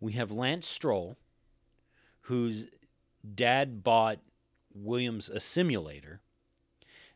[0.00, 1.16] We have Lance Stroll,
[2.22, 2.68] whose
[3.34, 4.20] dad bought
[4.74, 6.20] Williams a simulator,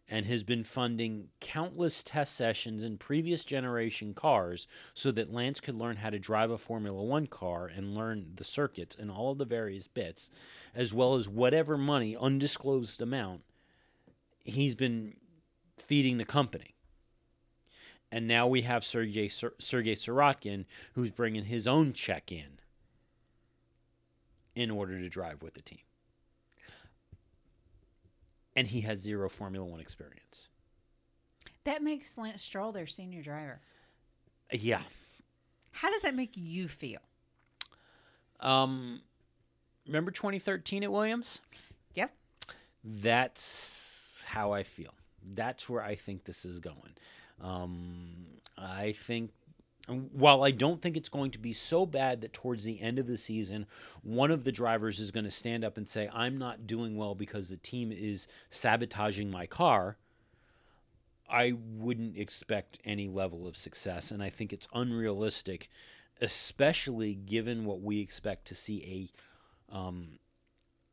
[0.07, 5.74] and has been funding countless test sessions in previous generation cars so that Lance could
[5.74, 9.38] learn how to drive a Formula One car and learn the circuits and all of
[9.38, 10.30] the various bits,
[10.74, 13.40] as well as whatever money, undisclosed amount,
[14.44, 15.16] he's been
[15.76, 16.74] feeding the company.
[18.12, 22.61] And now we have Sergei, Sergei Sirotkin, who's bringing his own check in
[24.54, 25.80] in order to drive with the team
[28.57, 30.48] and he has zero Formula One experience.
[31.64, 33.61] That makes Lance Stroll their senior driver.
[34.50, 34.83] Yeah.
[35.72, 37.00] How does that make you feel?
[38.40, 39.00] Um,
[39.87, 41.40] remember 2013 at Williams?
[41.94, 42.12] Yep.
[42.85, 43.93] That's
[44.24, 44.94] how I feel.
[45.34, 46.94] That's where I think this is going.
[47.40, 49.30] Um, I think
[49.87, 53.06] while I don't think it's going to be so bad that towards the end of
[53.06, 53.66] the season,
[54.02, 57.14] one of the drivers is going to stand up and say, I'm not doing well
[57.14, 59.98] because the team is sabotaging my car,
[61.28, 64.10] I wouldn't expect any level of success.
[64.10, 65.68] And I think it's unrealistic,
[66.20, 69.10] especially given what we expect to see
[69.70, 70.18] a um,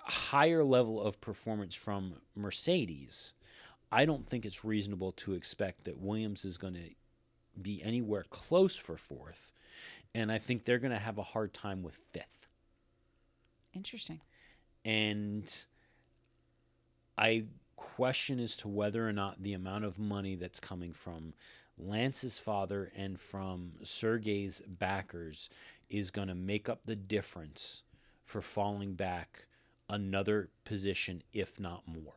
[0.05, 3.33] higher level of performance from Mercedes.
[3.91, 6.89] I don't think it's reasonable to expect that Williams is going to
[7.61, 9.51] be anywhere close for fourth.
[10.13, 12.47] And I think they're going to have a hard time with fifth.
[13.73, 14.21] Interesting.
[14.83, 15.53] And
[17.17, 21.33] I question as to whether or not the amount of money that's coming from
[21.77, 25.49] Lance's father and from Sergei's backers
[25.89, 27.83] is going to make up the difference
[28.23, 29.47] for falling back
[29.91, 32.15] another position, if not more.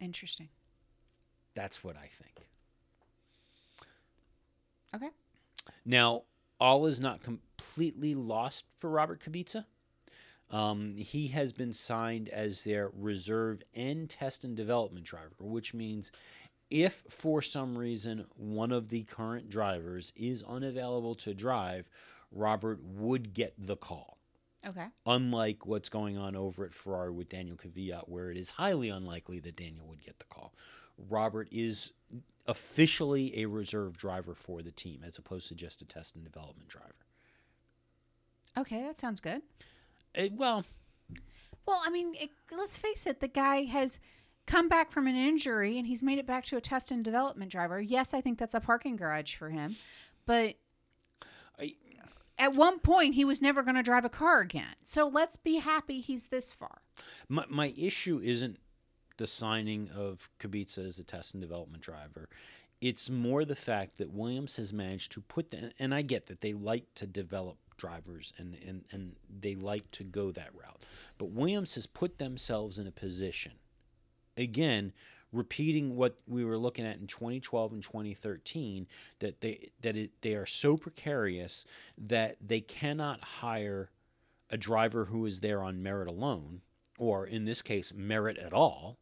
[0.00, 0.48] Interesting.
[1.54, 2.48] That's what I think.
[4.94, 5.10] Okay.
[5.84, 6.22] Now,
[6.58, 9.66] all is not completely lost for Robert Kubica.
[10.50, 16.10] Um, he has been signed as their reserve and test and development driver, which means
[16.70, 21.88] if for some reason one of the current drivers is unavailable to drive,
[22.30, 24.13] Robert would get the call.
[24.66, 24.86] Okay.
[25.06, 29.40] Unlike what's going on over at Ferrari with Daniel Kvyat, where it is highly unlikely
[29.40, 30.54] that Daniel would get the call.
[30.96, 31.92] Robert is
[32.46, 36.68] officially a reserve driver for the team as opposed to just a test and development
[36.68, 36.94] driver.
[38.56, 39.42] Okay, that sounds good.
[40.14, 40.64] It, well,
[41.66, 43.98] well, I mean, it, let's face it, the guy has
[44.46, 47.50] come back from an injury and he's made it back to a test and development
[47.50, 47.80] driver.
[47.80, 49.76] Yes, I think that's a parking garage for him,
[50.26, 50.56] but
[52.38, 54.74] at one point he was never going to drive a car again.
[54.82, 56.82] So let's be happy he's this far.
[57.28, 58.58] My my issue isn't
[59.16, 62.28] the signing of Kubica as a test and development driver.
[62.80, 66.40] It's more the fact that Williams has managed to put the, and I get that
[66.40, 70.82] they like to develop drivers and, and, and they like to go that route.
[71.16, 73.52] But Williams has put themselves in a position,
[74.36, 74.92] again,
[75.34, 78.86] repeating what we were looking at in 2012 and 2013,
[79.18, 81.66] that they that it, they are so precarious
[81.98, 83.90] that they cannot hire
[84.50, 86.60] a driver who is there on merit alone,
[86.98, 88.98] or in this case, merit at all,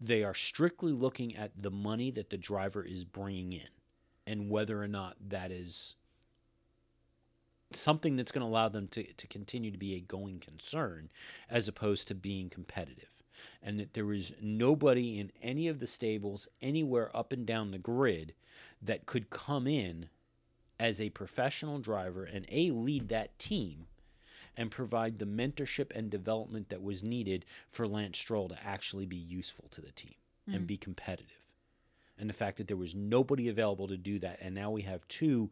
[0.00, 3.68] they are strictly looking at the money that the driver is bringing in
[4.26, 5.96] and whether or not that is
[7.72, 11.10] something that's going to allow them to, to continue to be a going concern
[11.48, 13.15] as opposed to being competitive.
[13.62, 17.78] And that there is nobody in any of the stables anywhere up and down the
[17.78, 18.34] grid
[18.82, 20.08] that could come in
[20.78, 23.86] as a professional driver and a lead that team
[24.56, 29.16] and provide the mentorship and development that was needed for Lance Stroll to actually be
[29.16, 30.14] useful to the team
[30.48, 30.54] mm.
[30.54, 31.48] and be competitive.
[32.18, 35.06] And the fact that there was nobody available to do that, and now we have
[35.08, 35.50] two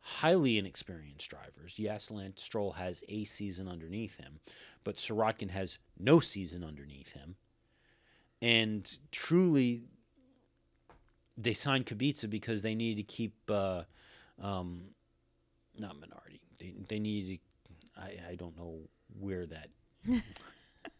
[0.00, 1.78] highly inexperienced drivers.
[1.78, 4.40] Yes, Lance Stroll has a season underneath him,
[4.84, 7.36] but Sirotkin has no season underneath him.
[8.42, 9.84] And truly,
[11.36, 13.82] they signed Kubica because they needed to keep, uh,
[14.40, 14.84] um,
[15.78, 16.40] not Minardi.
[16.58, 17.38] They, they needed to
[18.00, 18.78] I, I don't know
[19.18, 19.68] where that.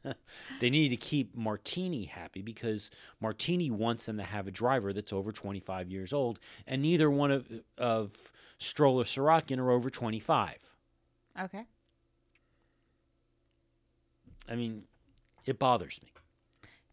[0.60, 2.90] they need to keep Martini happy because
[3.20, 7.30] Martini wants them to have a driver that's over 25 years old, and neither one
[7.30, 7.46] of
[7.78, 10.76] of Stroll or Sirotkin are over 25.
[11.40, 11.64] Okay.
[14.48, 14.84] I mean,
[15.46, 16.12] it bothers me.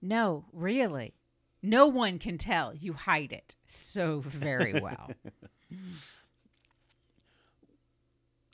[0.01, 1.15] No, really.
[1.63, 2.73] No one can tell.
[2.73, 5.11] You hide it so very well.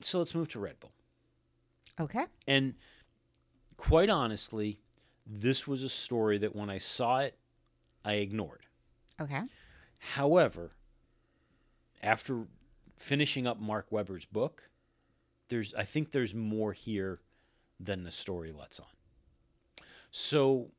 [0.02, 0.92] so let's move to Red Bull.
[2.00, 2.26] Okay.
[2.48, 2.76] And
[3.84, 4.80] quite honestly,
[5.28, 7.38] this was a story that when I saw it,
[8.06, 8.66] I ignored.
[9.20, 9.42] Okay.
[9.98, 10.72] However,
[12.02, 12.46] after
[12.96, 14.70] finishing up Mark Webber's book,
[15.50, 17.20] there's I think there's more here
[17.78, 18.88] than the story lets on.
[20.12, 20.72] So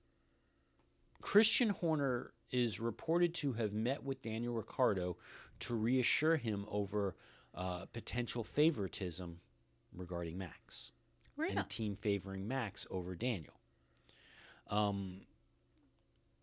[1.20, 5.18] Christian Horner is reported to have met with Daniel Ricciardo
[5.60, 7.16] to reassure him over
[7.54, 9.40] uh, potential favoritism
[9.94, 10.92] regarding Max
[11.50, 13.54] And the team favoring Max over Daniel.
[14.68, 15.22] Um,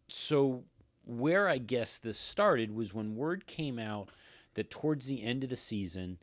[0.07, 0.63] so
[1.05, 4.09] where I guess this started was when word came out
[4.53, 6.17] that towards the end of the season,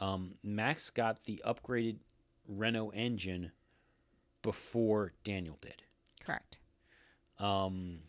[0.00, 1.98] um, Max got the upgraded
[2.48, 3.52] Renault engine
[4.42, 5.82] before Daniel did.
[6.20, 6.58] Correct.
[7.38, 8.00] Um,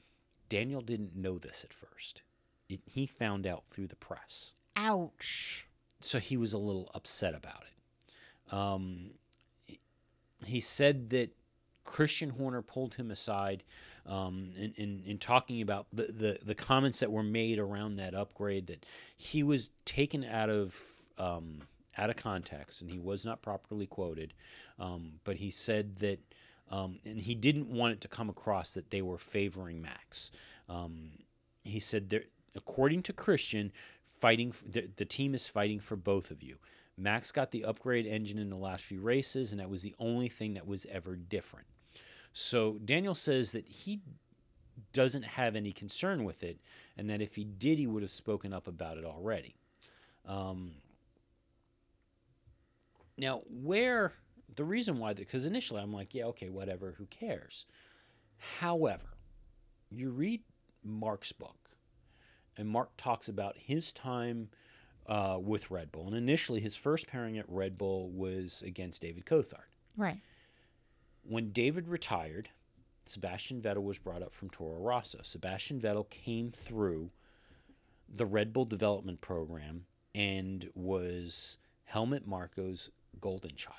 [0.49, 2.21] Daniel didn't know this at first.
[2.69, 5.67] It, he found out through the press Ouch.
[6.01, 8.53] so he was a little upset about it.
[8.53, 9.11] Um,
[10.47, 11.35] he said that
[11.83, 13.63] Christian Horner pulled him aside
[14.05, 18.13] um, in, in, in talking about the, the, the comments that were made around that
[18.13, 18.85] upgrade, that
[19.15, 20.79] he was taken out of
[21.17, 21.61] um,
[21.97, 24.33] out of context and he was not properly quoted.
[24.79, 26.19] Um, but he said that,
[26.69, 30.31] um, and he didn't want it to come across that they were favoring Max.
[30.67, 31.11] Um,
[31.63, 32.25] he said,
[32.55, 33.71] according to Christian,
[34.19, 36.57] fighting the, the team is fighting for both of you.
[36.97, 40.29] Max got the upgrade engine in the last few races, and that was the only
[40.29, 41.67] thing that was ever different.
[42.33, 44.01] So Daniel says that he
[44.93, 46.59] doesn't have any concern with it,
[46.97, 49.55] and that if he did, he would have spoken up about it already.
[50.25, 50.75] Um,
[53.17, 54.13] now, where
[54.53, 57.65] the reason why, because initially I'm like, yeah, okay, whatever, who cares?
[58.59, 59.17] However,
[59.89, 60.41] you read
[60.83, 61.71] Mark's book,
[62.57, 64.49] and Mark talks about his time
[65.07, 66.07] uh, with Red Bull.
[66.07, 69.69] And initially, his first pairing at Red Bull was against David Coulthard.
[69.97, 70.19] Right.
[71.23, 72.49] When David retired,
[73.05, 75.19] Sebastian Vettel was brought up from Toro Rosso.
[75.21, 77.11] Sebastian Vettel came through
[78.07, 82.89] the Red Bull development program and was Helmut Marko's
[83.19, 83.75] golden child.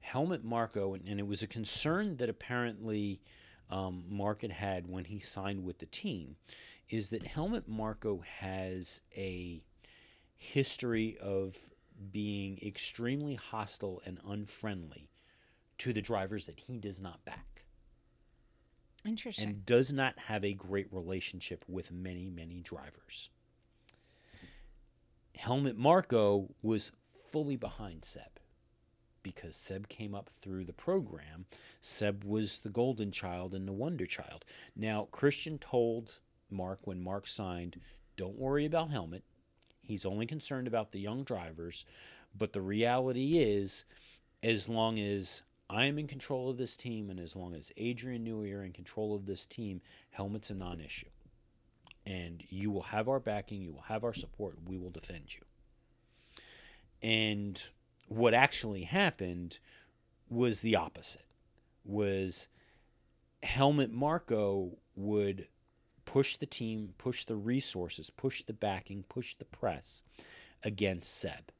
[0.00, 3.20] Helmut Marko, and, and it was a concern that apparently
[3.70, 6.36] um, Mark had had when he signed with the team,
[6.88, 9.62] is that Helmut Marko has a
[10.38, 11.56] history of
[12.12, 15.10] being extremely hostile and unfriendly
[15.78, 17.64] to the drivers that he does not back
[19.04, 19.48] Interesting.
[19.48, 23.30] and does not have a great relationship with many, many drivers.
[25.36, 26.92] Helmut Marko was
[27.30, 28.40] fully behind Seb
[29.22, 31.46] because Seb came up through the program.
[31.80, 34.44] Seb was the golden child and the wonder child.
[34.74, 36.18] Now, Christian told
[36.50, 37.80] Mark when Mark signed,
[38.16, 39.22] don't worry about Helmut.
[39.88, 41.86] He's only concerned about the young drivers.
[42.36, 43.86] But the reality is,
[44.42, 48.26] as long as I am in control of this team and as long as Adrian
[48.26, 49.80] Newey are in control of this team,
[50.10, 51.08] Helmut's a non issue.
[52.04, 55.40] And you will have our backing, you will have our support, we will defend you.
[57.02, 57.62] And
[58.08, 59.58] what actually happened
[60.28, 61.24] was the opposite.
[61.84, 62.48] Was
[63.42, 65.48] Helmut Marko would
[66.08, 70.02] push the team, push the resources, push the backing, push the press
[70.64, 71.52] against Seb.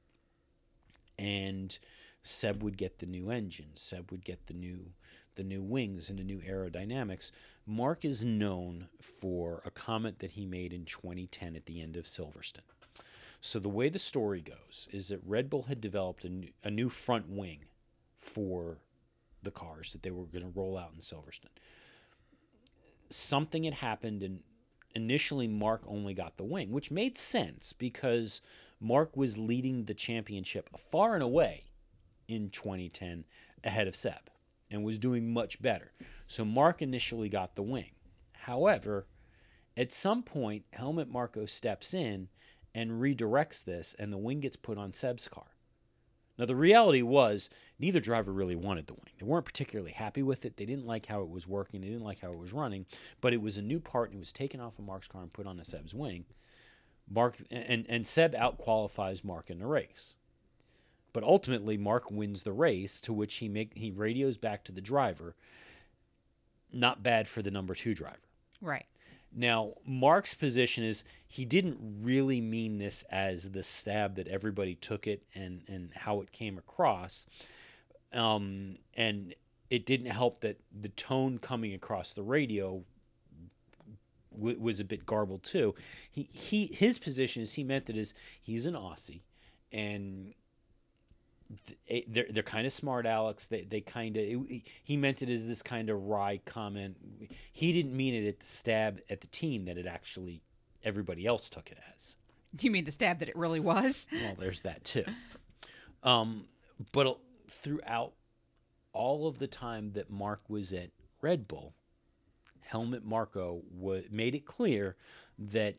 [1.18, 1.78] And
[2.22, 3.68] Seb would get the new engine.
[3.74, 4.92] Seb would get the new
[5.34, 7.30] the new wings and the new aerodynamics.
[7.64, 12.06] Mark is known for a comment that he made in 2010 at the end of
[12.06, 12.62] Silverstone.
[13.40, 16.70] So the way the story goes is that Red Bull had developed a new, a
[16.70, 17.66] new front wing
[18.16, 18.78] for
[19.42, 21.54] the cars that they were going to roll out in Silverstone.
[23.10, 24.42] Something had happened and
[24.94, 28.40] initially Mark only got the wing, which made sense because
[28.80, 31.64] Mark was leading the championship far and away
[32.26, 33.24] in 2010
[33.64, 34.30] ahead of Seb
[34.70, 35.92] and was doing much better.
[36.26, 37.92] So Mark initially got the wing.
[38.32, 39.06] However,
[39.76, 42.28] at some point, Helmut Marko steps in
[42.74, 45.46] and redirects this, and the wing gets put on Seb's car.
[46.38, 49.12] Now, the reality was neither driver really wanted the wing.
[49.18, 50.56] They weren't particularly happy with it.
[50.56, 51.80] They didn't like how it was working.
[51.80, 52.86] They didn't like how it was running.
[53.20, 55.32] But it was a new part, and it was taken off of Mark's car and
[55.32, 56.26] put on a Seb's wing.
[57.10, 60.16] Mark and and Seb outqualifies Mark in the race.
[61.12, 64.80] But ultimately, Mark wins the race, to which he make he radios back to the
[64.80, 65.34] driver.
[66.72, 68.18] Not bad for the number two driver.
[68.60, 68.86] right.
[69.34, 75.06] Now, Mark's position is he didn't really mean this as the stab that everybody took
[75.06, 77.26] it and, and how it came across.
[78.12, 79.34] Um, and
[79.70, 82.82] it didn't help that the tone coming across the radio
[84.34, 85.74] w- was a bit garbled too.
[86.10, 89.20] He, he his position is he meant it as he's an Aussie
[89.72, 90.32] and
[92.08, 93.46] they're they're kind of smart Alex.
[93.46, 94.24] They they kind of
[94.82, 96.96] he meant it as this kind of wry comment.
[97.52, 100.42] He didn't mean it at the stab at the team that it actually
[100.84, 102.16] everybody else took it as.
[102.54, 104.06] Do you mean the stab that it really was?
[104.12, 105.04] Well, there's that too.
[106.02, 106.44] Um,
[106.92, 107.18] but
[107.48, 108.12] throughout
[108.92, 110.90] all of the time that Mark was at
[111.20, 111.74] Red Bull,
[112.60, 114.96] Helmut Marko wa- made it clear
[115.38, 115.76] that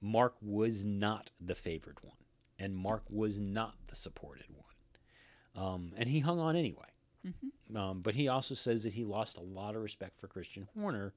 [0.00, 2.16] Mark was not the favored one,
[2.58, 4.61] and Mark was not the supported one.
[5.56, 6.86] Um, and he hung on anyway.
[7.74, 11.14] Um, but he also says that he lost a lot of respect for Christian Horner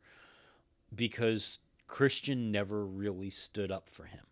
[0.94, 4.26] because Christian never really stood up for him.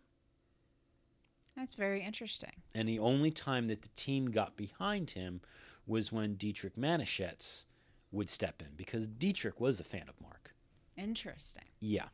[1.56, 2.62] That's very interesting.
[2.74, 5.40] And the only time that the team got behind him
[5.86, 7.66] was when Dietrich Mateschitz
[8.10, 10.54] would step in because Dietrich was a fan of Mark.
[10.96, 11.64] Interesting.
[11.80, 12.08] Yeah.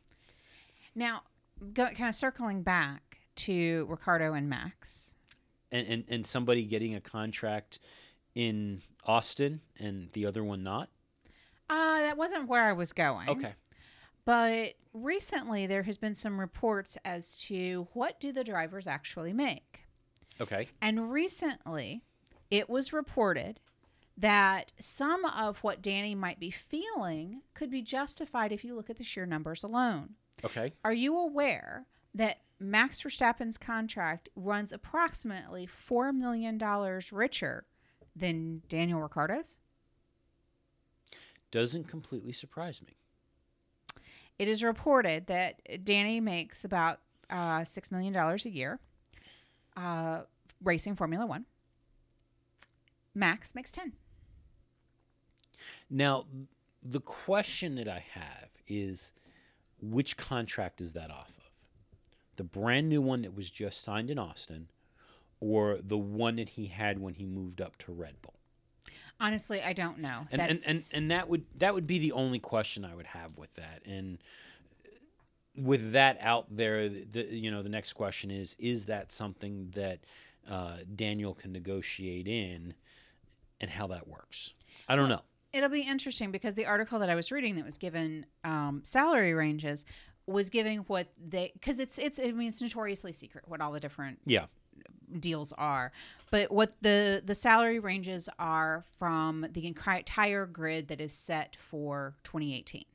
[0.93, 1.21] Now,
[1.73, 5.15] go, kind of circling back to Ricciardo and Max.
[5.71, 7.79] And, and, and somebody getting a contract
[8.35, 10.89] in Austin and the other one not.
[11.69, 13.29] Uh, that wasn't where I was going.
[13.29, 13.53] Okay.
[14.25, 19.87] But recently there has been some reports as to what do the drivers actually make.
[20.39, 20.67] Okay.
[20.81, 22.03] And recently
[22.49, 23.59] it was reported
[24.17, 28.97] that some of what Danny might be feeling could be justified if you look at
[28.97, 30.15] the sheer numbers alone.
[30.43, 30.73] Okay.
[30.83, 36.59] Are you aware that Max Verstappen's contract runs approximately $4 million
[37.11, 37.65] richer
[38.15, 39.57] than Daniel Ricciardo's?
[41.49, 42.95] Doesn't completely surprise me.
[44.37, 46.99] It is reported that Danny makes about
[47.29, 48.79] uh, $6 million a year
[49.75, 50.21] uh,
[50.63, 51.45] racing Formula One.
[53.13, 53.93] Max makes 10.
[55.89, 56.25] Now,
[56.81, 59.13] the question that I have is
[59.81, 61.40] which contract is that off of?
[62.37, 64.67] The brand new one that was just signed in Austin
[65.39, 68.35] or the one that he had when he moved up to Red Bull?
[69.19, 70.27] Honestly, I don't know.
[70.31, 73.37] And, and, and, and that would that would be the only question I would have
[73.37, 73.81] with that.
[73.85, 74.17] And
[75.55, 79.99] with that out there, the, you know, the next question is: Is that something that
[80.49, 82.73] uh, Daniel can negotiate in,
[83.59, 84.53] and how that works?
[84.87, 85.21] I don't know.
[85.53, 89.33] it'll be interesting because the article that I was reading that was given um, salary
[89.33, 89.85] ranges
[90.31, 93.79] was giving what they because it's it's I mean it's notoriously secret what all the
[93.79, 94.45] different Yeah.
[95.19, 95.91] deals are
[96.31, 102.15] but what the the salary ranges are from the entire grid that is set for
[102.23, 102.85] 2018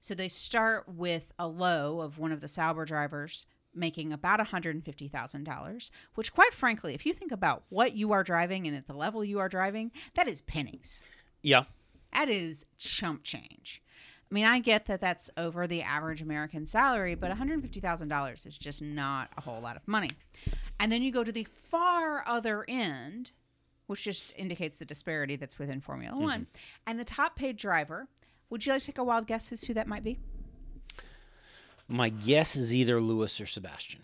[0.00, 5.90] so they start with a low of one of the Sauber drivers making about $150,000
[6.14, 9.24] which quite frankly if you think about what you are driving and at the level
[9.24, 11.04] you are driving that is pennies
[11.42, 11.64] Yeah.
[12.12, 13.82] that is chump change.
[14.30, 18.82] I mean, I get that that's over the average American salary, but $150,000 is just
[18.82, 20.10] not a whole lot of money.
[20.78, 23.32] And then you go to the far other end,
[23.86, 26.46] which just indicates the disparity that's within Formula One.
[26.86, 28.06] And the top paid driver,
[28.50, 30.18] would you like to take a wild guess as to who that might be?
[31.88, 34.02] My guess is either Lewis or Sebastian.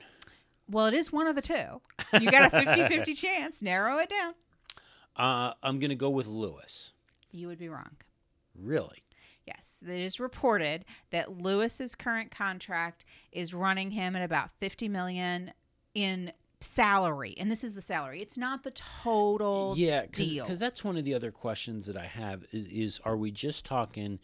[0.71, 1.83] Well, it is one of the two.
[2.19, 3.61] You got a 50 50 chance.
[3.61, 4.35] Narrow it down.
[5.17, 6.95] Uh, I'm going to go with Lewis.
[7.31, 7.91] You would be wrong.
[8.59, 9.04] Really?
[9.47, 15.53] Yes, it is reported that Lewis's current contract is running him at about 50 million
[15.95, 17.35] in salary.
[17.39, 18.23] And this is the salary.
[18.23, 20.45] It's not the total Yeah, deal.
[20.45, 23.65] because that's one of the other questions that I have is, is are we just
[23.67, 24.19] talking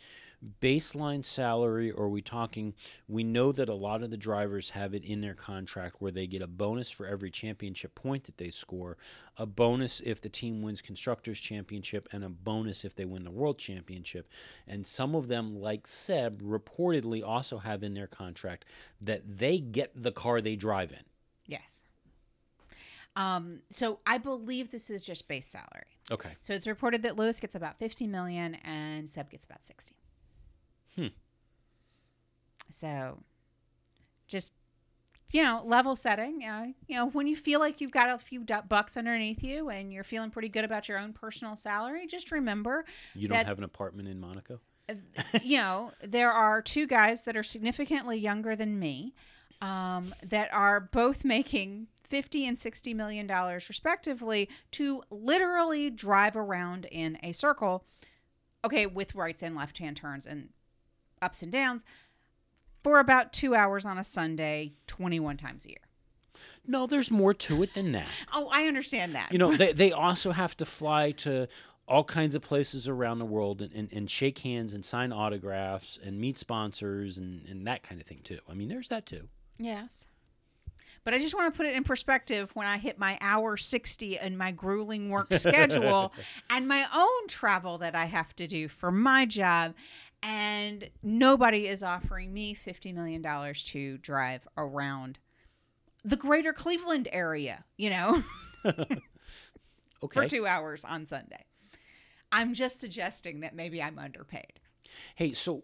[0.61, 2.73] baseline salary or are we talking
[3.09, 6.27] we know that a lot of the drivers have it in their contract where they
[6.27, 8.97] get a bonus for every championship point that they score
[9.37, 13.31] a bonus if the team wins constructors championship and a bonus if they win the
[13.31, 14.29] world championship
[14.67, 18.65] and some of them like seb reportedly also have in their contract
[19.01, 21.05] that they get the car they drive in
[21.47, 21.85] yes.
[23.17, 25.99] Um, so I believe this is just base salary.
[26.11, 29.95] okay So it's reported that Lewis gets about 50 million and Seb gets about 60.
[31.01, 31.09] Hmm.
[32.69, 33.23] So
[34.27, 34.55] just
[35.33, 36.43] you know, level setting.
[36.45, 39.93] Uh, you know, when you feel like you've got a few bucks underneath you and
[39.93, 42.85] you're feeling pretty good about your own personal salary, just remember,
[43.15, 44.61] you don't That- have an apartment in monaco
[45.43, 49.15] you know, there are two guys that are significantly younger than me
[49.61, 56.87] um, that are both making 50 and 60 million dollars respectively to literally drive around
[56.91, 57.85] in a circle
[58.65, 60.49] okay with rights and left hand turns and
[61.23, 61.85] ups and downs
[62.83, 65.79] for about 2 hours on a Sunday 21 times a year.
[66.67, 68.09] No, there's more to it than that.
[68.33, 69.33] Oh, I understand that.
[69.33, 71.49] You know, they, they also have to fly to
[71.87, 75.99] all kinds of places around the world and, and, and shake hands and sign autographs
[76.03, 78.39] and meet sponsors and, and that kind of thing, too.
[78.49, 79.29] I mean, there's that, too.
[79.59, 80.07] Yes.
[81.03, 84.19] But I just want to put it in perspective when I hit my hour 60
[84.19, 86.13] in my grueling work schedule
[86.51, 89.75] and my own travel that I have to do for my job.
[90.23, 93.23] And nobody is offering me $50 million
[93.55, 95.19] to drive around
[96.05, 98.23] the greater Cleveland area, you know,
[100.03, 100.21] Okay.
[100.23, 101.45] for two hours on Sunday.
[102.33, 104.61] I'm just suggesting that maybe I'm underpaid.
[105.15, 105.63] Hey, so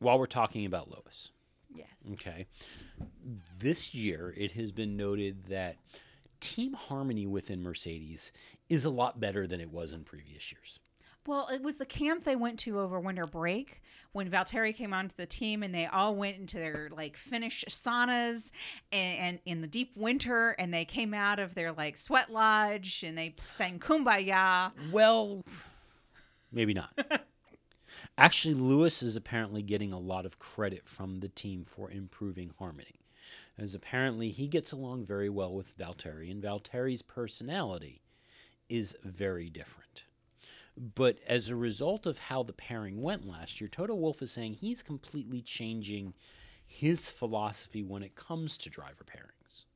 [0.00, 1.30] while we're talking about Lewis,
[1.74, 1.86] Yes.
[2.12, 2.46] okay,
[3.58, 5.76] this year it has been noted that
[6.40, 8.32] team harmony within Mercedes
[8.68, 10.78] is a lot better than it was in previous years.
[11.26, 13.82] Well, it was the camp they went to over winter break
[14.12, 18.50] when Valtteri came onto the team and they all went into their like Finnish saunas
[18.90, 23.02] and, and in the deep winter and they came out of their like sweat lodge
[23.06, 24.72] and they sang Kumbaya.
[24.90, 25.44] Well,
[26.50, 26.98] maybe not.
[28.18, 33.00] Actually, Lewis is apparently getting a lot of credit from the team for improving harmony.
[33.56, 38.02] As apparently he gets along very well with Valtteri, and Valtteri's personality
[38.68, 40.04] is very different.
[40.80, 44.54] But as a result of how the pairing went last year, Toto Wolff is saying
[44.54, 46.14] he's completely changing
[46.66, 49.66] his philosophy when it comes to driver pairings.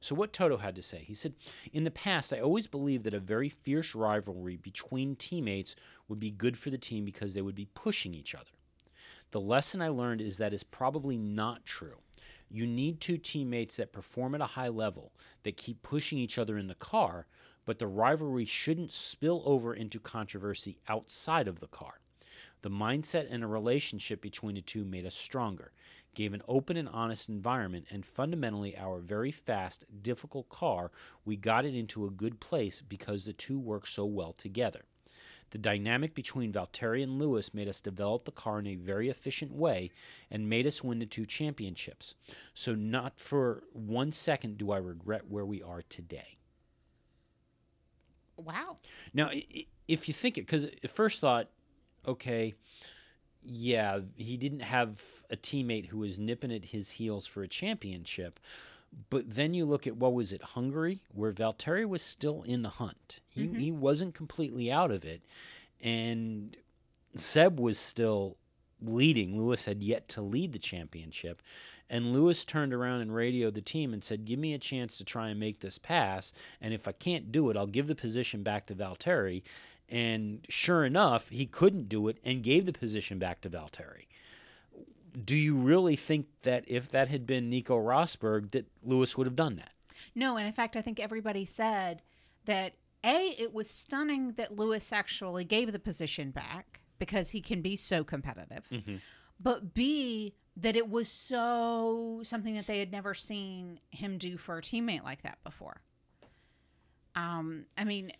[0.00, 1.32] So, what Toto had to say, he said,
[1.72, 5.74] In the past, I always believed that a very fierce rivalry between teammates
[6.08, 8.50] would be good for the team because they would be pushing each other.
[9.30, 11.96] The lesson I learned is that is probably not true.
[12.50, 15.12] You need two teammates that perform at a high level,
[15.42, 17.26] that keep pushing each other in the car,
[17.68, 22.00] but the rivalry shouldn't spill over into controversy outside of the car.
[22.62, 25.72] The mindset and a relationship between the two made us stronger,
[26.14, 30.90] gave an open and honest environment, and fundamentally, our very fast, difficult car,
[31.26, 34.86] we got it into a good place because the two work so well together.
[35.50, 39.52] The dynamic between Valtteri and Lewis made us develop the car in a very efficient
[39.52, 39.90] way
[40.30, 42.14] and made us win the two championships.
[42.54, 46.37] So, not for one second do I regret where we are today.
[48.38, 48.76] Wow.
[49.12, 49.30] Now,
[49.86, 51.48] if you think it, because at first thought,
[52.06, 52.54] okay,
[53.44, 58.40] yeah, he didn't have a teammate who was nipping at his heels for a championship.
[59.10, 62.70] But then you look at what was it, Hungary, where Valtteri was still in the
[62.70, 63.20] hunt.
[63.28, 63.58] He, mm-hmm.
[63.58, 65.22] he wasn't completely out of it.
[65.80, 66.56] And
[67.14, 68.36] Seb was still
[68.80, 69.38] leading.
[69.38, 71.42] Lewis had yet to lead the championship.
[71.90, 75.04] And Lewis turned around and radioed the team and said, Give me a chance to
[75.04, 76.32] try and make this pass.
[76.60, 79.42] And if I can't do it, I'll give the position back to Valtteri.
[79.88, 84.06] And sure enough, he couldn't do it and gave the position back to Valtteri.
[85.24, 89.36] Do you really think that if that had been Nico Rosberg, that Lewis would have
[89.36, 89.72] done that?
[90.14, 92.02] No, and in fact, I think everybody said
[92.44, 97.62] that A, it was stunning that Lewis actually gave the position back because he can
[97.62, 98.68] be so competitive.
[98.70, 98.96] Mm-hmm.
[99.40, 104.58] But B, that it was so something that they had never seen him do for
[104.58, 105.82] a teammate like that before.
[107.14, 108.12] Um, I mean,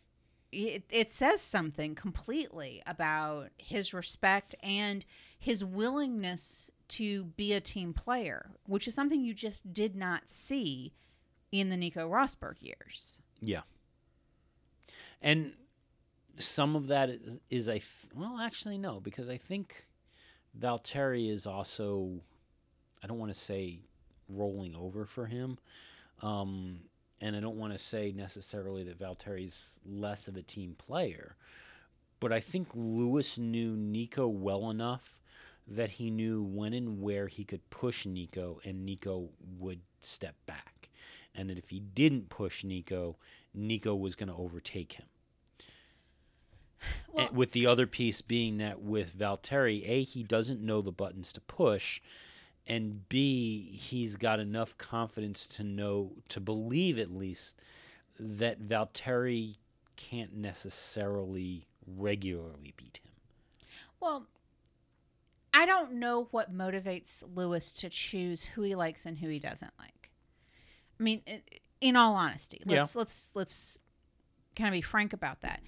[0.53, 5.05] it, it says something completely about his respect and
[5.39, 10.95] his willingness to be a team player, which is something you just did not see
[11.51, 13.21] in the Nico Rosberg years.
[13.41, 13.63] Yeah.
[15.21, 15.53] And
[16.39, 17.81] some of that is, is I
[18.15, 19.88] well, actually no, because I think
[20.61, 22.21] Valtteri is also
[23.03, 23.81] I don't want to say
[24.29, 25.59] rolling over for him.
[26.23, 26.81] Um,
[27.21, 31.37] and I don't want to say necessarily that Valtteri's less of a team player,
[32.21, 35.21] but I think Lewis knew Nico well enough
[35.67, 39.29] that he knew when and where he could push Nico and Nico
[39.59, 40.89] would step back.
[41.35, 43.17] And that if he didn't push Nico,
[43.55, 45.07] Nico was going to overtake him.
[47.17, 50.93] Eh, well- with the other piece being that with Valtteri, A, he doesn't know the
[50.93, 52.01] buttons to push,
[52.67, 57.59] and B, he's got enough confidence to know, to believe at least,
[58.19, 59.57] that Valtteri
[59.97, 63.13] can't necessarily regularly beat him.
[64.01, 64.27] Well,
[65.55, 69.73] I don't know what motivates Lewis to choose who he likes and who he doesn't
[69.79, 70.11] like.
[71.01, 71.23] I mean,
[71.81, 73.79] in all honesty, let's let's let's
[74.55, 75.63] kind of be frank about that.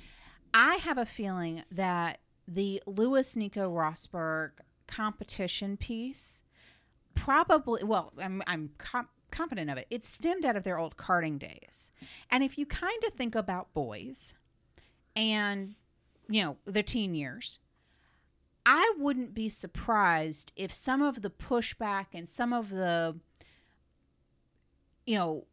[0.52, 4.50] I have a feeling that the Lewis Nico Rosberg
[4.86, 6.42] competition piece
[7.14, 8.70] probably well, I'm I'm
[9.30, 9.86] confident of it.
[9.90, 11.92] It stemmed out of their old karting days.
[12.30, 14.34] And if you kind of think about boys
[15.14, 15.74] and
[16.28, 17.58] you know, the teen years,
[18.64, 23.16] I wouldn't be surprised if some of the pushback and some of the,
[25.06, 25.46] you know,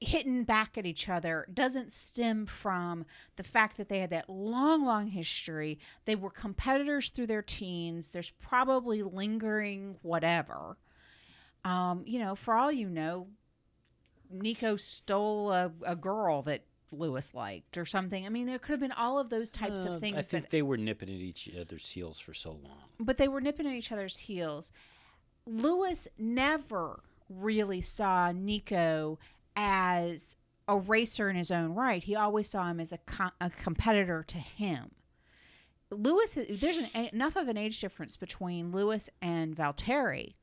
[0.00, 3.04] hitting back at each other doesn't stem from
[3.36, 5.78] the fact that they had that long, long history.
[6.04, 8.10] They were competitors through their teens.
[8.10, 10.76] There's probably lingering whatever.
[11.64, 13.26] Um, you know, for all you know,
[14.30, 18.24] Nico stole a, a girl that Lewis liked or something.
[18.24, 20.44] I mean, there could have been all of those types Uh, of things I think
[20.44, 22.84] that they were nipping at each other's heels for so long.
[23.00, 24.70] but they were nipping at each other's heels.
[25.46, 29.18] Lewis never really saw Nico
[29.58, 30.36] as
[30.68, 32.04] a racer in his own right.
[32.04, 34.92] He always saw him as a, com- a competitor to him.
[35.90, 40.34] Lewis, there's an, enough of an age difference between Lewis and Valtteri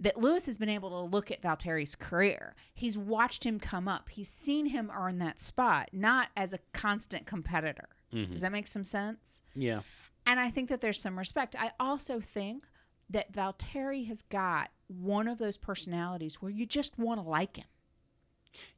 [0.00, 2.54] that Lewis has been able to look at Valtteri's career.
[2.74, 4.08] He's watched him come up.
[4.08, 7.88] He's seen him earn that spot, not as a constant competitor.
[8.12, 8.32] Mm-hmm.
[8.32, 9.42] Does that make some sense?
[9.54, 9.80] Yeah.
[10.24, 11.56] And I think that there's some respect.
[11.58, 12.64] I also think
[13.10, 17.66] that Valtteri has got one of those personalities where you just want to like him.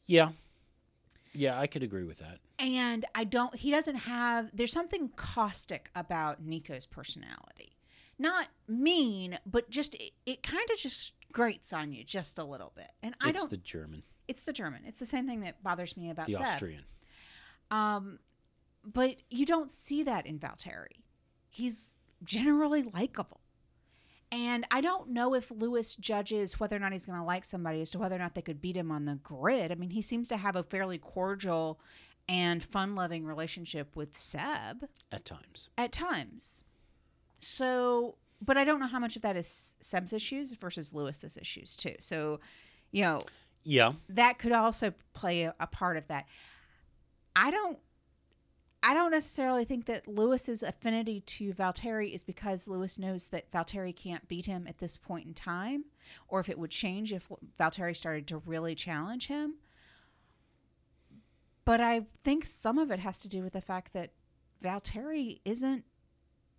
[0.06, 0.30] Yeah.
[1.32, 2.38] Yeah, I could agree with that.
[2.58, 7.76] And I don't, he doesn't have, there's something caustic about Nico's personality.
[8.18, 12.72] Not mean, but just, it, it kind of just grates on you just a little
[12.76, 12.92] bit.
[13.02, 14.82] And I it's don't, It's the German, it's the German.
[14.86, 16.46] It's the same thing that bothers me about the Seb.
[16.46, 16.84] Austrian.
[17.72, 18.20] Um,
[18.84, 21.02] but you don't see that in Valtteri.
[21.48, 23.40] He's generally likable.
[24.34, 27.80] And I don't know if Lewis judges whether or not he's going to like somebody
[27.80, 29.70] as to whether or not they could beat him on the grid.
[29.70, 31.78] I mean, he seems to have a fairly cordial
[32.28, 35.68] and fun loving relationship with Seb At times.
[35.78, 36.64] at times.
[37.40, 41.76] So, but I don't know how much of that is Seb's issues versus Lewis's issues,
[41.76, 41.94] too.
[42.00, 42.40] So,
[42.90, 43.20] you know,
[43.62, 43.92] Yeah.
[44.08, 46.26] that could also play a, a part of that.
[47.36, 47.78] I don't
[48.86, 53.96] I don't necessarily think that Lewis's affinity to Valtteri is because Lewis knows that Valtteri
[53.96, 55.86] can't beat him at this point in time,
[56.28, 57.26] or if it would change if
[57.58, 59.54] Valtteri started to really challenge him.
[61.64, 64.10] But I think some of it has to do with the fact that
[64.62, 65.84] Valtteri isn't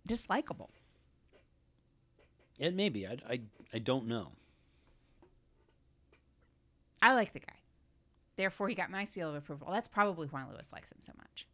[0.08, 0.70] dislikable.
[2.58, 3.06] It may be.
[3.06, 3.40] I, I,
[3.72, 4.32] I don't know.
[7.00, 7.60] I like the guy.
[8.34, 9.68] Therefore, he got my seal of approval.
[9.70, 11.46] That's probably why Lewis likes him so much.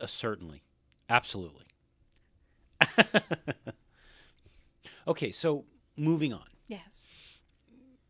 [0.00, 0.62] Uh, certainly.
[1.08, 1.64] Absolutely.
[5.08, 5.64] okay, so
[5.96, 6.46] moving on.
[6.68, 7.08] Yes.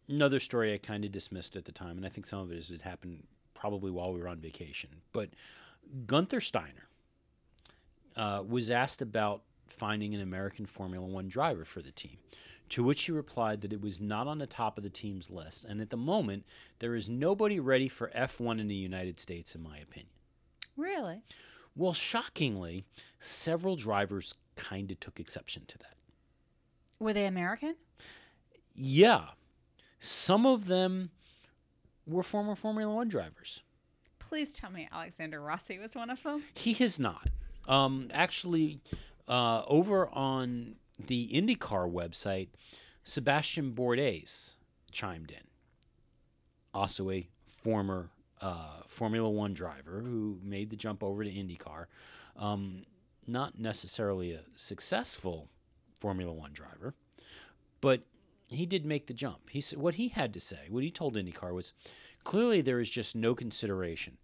[0.09, 2.59] Another story I kind of dismissed at the time, and I think some of it
[2.59, 4.91] is it happened probably while we were on vacation.
[5.13, 5.31] But
[6.07, 6.89] Gunther Steiner
[8.17, 12.19] uh, was asked about finding an American Formula One driver for the team,
[12.71, 15.65] to which he replied that it was not on the top of the team's list,
[15.65, 16.45] and at the moment,
[16.79, 20.11] there is nobody ready for F1 in the United States, in my opinion.
[20.77, 21.23] Really?
[21.77, 22.87] Well, shockingly,
[23.21, 25.95] several drivers kind of took exception to that.
[26.99, 27.77] Were they American?
[28.75, 29.27] Yeah,
[30.01, 31.11] some of them
[32.07, 33.63] were former Formula One drivers.
[34.19, 36.45] Please tell me Alexander Rossi was one of them.
[36.55, 37.29] He has not.
[37.69, 38.81] Um, actually,
[39.29, 42.49] uh, over on the IndyCar website,
[43.05, 44.55] Sebastian Bourdais
[44.91, 45.47] chimed in.
[46.73, 48.11] Also a former
[48.41, 51.87] uh, Formula One driver who made the jump over to IndyCar.
[52.37, 52.85] Um,
[53.27, 55.49] not necessarily a successful
[55.99, 56.95] Formula One driver,
[57.81, 58.03] but
[58.49, 59.51] he did make the jump.
[59.51, 61.73] He what he had to say, what he told IndyCar was,
[62.25, 64.19] clearly there is just no consideration.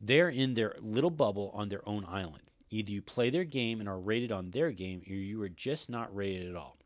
[0.00, 2.42] They're in their little bubble on their own island.
[2.70, 5.88] Either you play their game and are rated on their game, or you are just
[5.88, 6.76] not rated at all.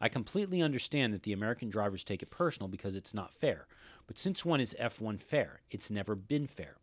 [0.00, 3.66] I completely understand that the American drivers take it personal because it's not fair.
[4.06, 5.60] But since when is F1 fair?
[5.70, 6.76] It's never been fair.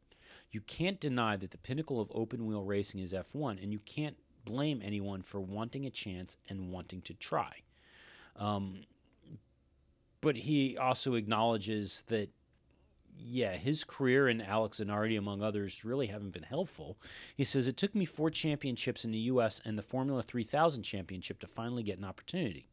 [0.51, 4.17] You can't deny that the pinnacle of open wheel racing is F1, and you can't
[4.45, 7.61] blame anyone for wanting a chance and wanting to try.
[8.35, 8.81] Um,
[10.21, 12.29] but he also acknowledges that,
[13.17, 16.97] yeah, his career and Alex Zanardi, among others, really haven't been helpful.
[17.35, 19.61] He says, It took me four championships in the U.S.
[19.65, 22.67] and the Formula 3000 championship to finally get an opportunity.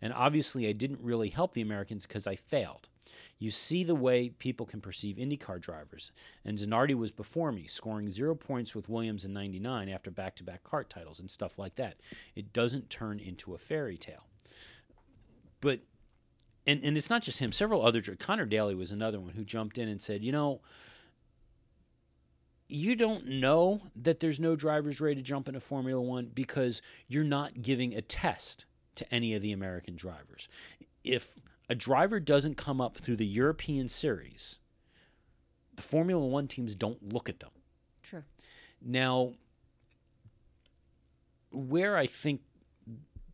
[0.00, 2.88] And obviously, I didn't really help the Americans because I failed.
[3.38, 6.12] You see the way people can perceive IndyCar drivers.
[6.44, 10.44] And Zanardi was before me, scoring zero points with Williams in 99 after back to
[10.44, 11.96] back kart titles and stuff like that.
[12.34, 14.26] It doesn't turn into a fairy tale.
[15.60, 15.80] But,
[16.66, 19.78] and, and it's not just him, several other, Connor Daly was another one who jumped
[19.78, 20.60] in and said, you know,
[22.68, 27.24] you don't know that there's no drivers ready to jump into Formula One because you're
[27.24, 28.64] not giving a test
[28.96, 30.48] to any of the American drivers.
[31.04, 31.34] If
[31.68, 34.60] a driver doesn't come up through the European series,
[35.74, 37.50] the Formula One teams don't look at them.
[38.02, 38.22] True.
[38.80, 39.32] Now,
[41.50, 42.42] where I think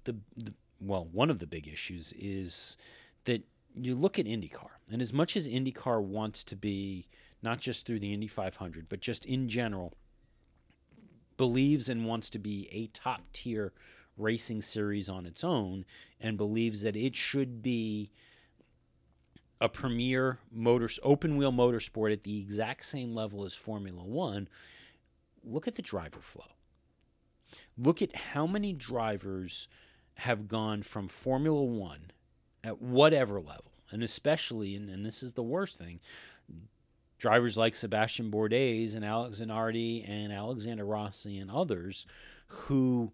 [0.04, 2.76] the, the well, one of the big issues is
[3.24, 7.08] that you look at IndyCar, and as much as IndyCar wants to be
[7.42, 9.94] not just through the Indy 500, but just in general,
[11.36, 13.72] believes and wants to be a top tier
[14.16, 15.84] racing series on its own,
[16.20, 18.10] and believes that it should be
[19.60, 24.48] a premier motors open wheel motorsport at the exact same level as Formula One.
[25.44, 26.46] Look at the driver flow.
[27.78, 29.68] Look at how many drivers
[30.14, 32.10] have gone from Formula One
[32.64, 36.00] at whatever level, and especially, and, and this is the worst thing,
[37.18, 42.04] drivers like Sebastian Bourdais and Alex Zanardi and Alexander Rossi and others
[42.48, 43.12] who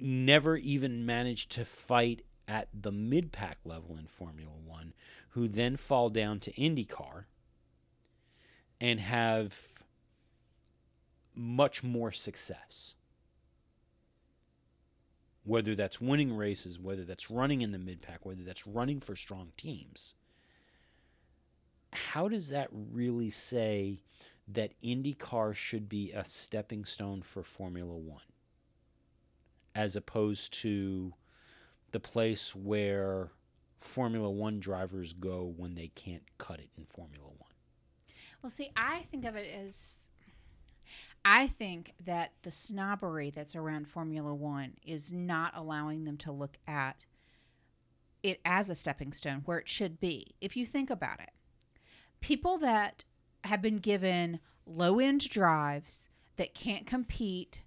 [0.00, 4.92] never even managed to fight at the mid pack level in Formula One,
[5.30, 7.24] who then fall down to IndyCar
[8.80, 9.84] and have
[11.34, 12.94] much more success.
[15.44, 19.16] Whether that's winning races, whether that's running in the mid pack, whether that's running for
[19.16, 20.14] strong teams.
[21.92, 24.02] How does that really say
[24.46, 28.29] that IndyCar should be a stepping stone for Formula One?
[29.74, 31.14] As opposed to
[31.92, 33.30] the place where
[33.78, 37.50] Formula One drivers go when they can't cut it in Formula One.
[38.42, 40.08] Well, see, I think of it as
[41.24, 46.58] I think that the snobbery that's around Formula One is not allowing them to look
[46.66, 47.06] at
[48.22, 50.34] it as a stepping stone where it should be.
[50.40, 51.30] If you think about it,
[52.20, 53.04] people that
[53.44, 57.62] have been given low end drives that can't compete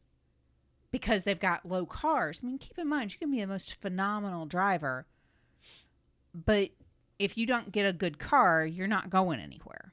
[0.93, 2.39] because they've got low cars.
[2.41, 5.07] I mean, keep in mind, you can be the most phenomenal driver,
[6.33, 6.69] but
[7.17, 9.91] if you don't get a good car, you're not going anywhere.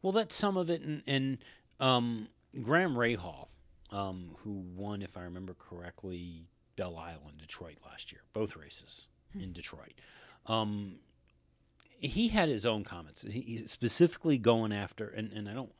[0.00, 1.38] Well, that's some of it, and, and
[1.80, 2.28] um,
[2.62, 3.48] Graham Rahal,
[3.90, 6.44] um, who won, if I remember correctly,
[6.76, 9.94] Belle Isle in Detroit last year, both races in Detroit.
[10.46, 11.00] Um,
[11.98, 13.22] he had his own comments.
[13.22, 15.72] He, he specifically going after, and, and I don't,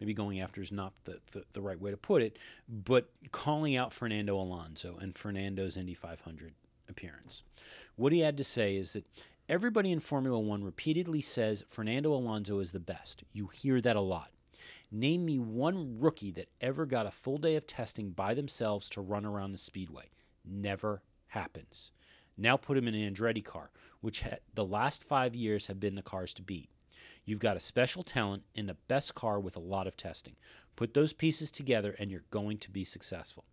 [0.00, 2.38] maybe going after is not the, the, the right way to put it,
[2.68, 6.54] but calling out Fernando Alonso and Fernando's Indy 500
[6.88, 7.42] appearance.
[7.96, 9.04] What he had to say is that
[9.48, 13.24] everybody in Formula One repeatedly says Fernando Alonso is the best.
[13.32, 14.30] You hear that a lot.
[14.90, 19.00] Name me one rookie that ever got a full day of testing by themselves to
[19.00, 20.10] run around the speedway.
[20.44, 21.92] Never happens.
[22.36, 23.70] Now put him in an Andretti car,
[24.00, 26.70] which ha- the last five years have been the cars to beat.
[27.24, 30.36] You've got a special talent in the best car with a lot of testing.
[30.76, 33.44] Put those pieces together and you're going to be successful.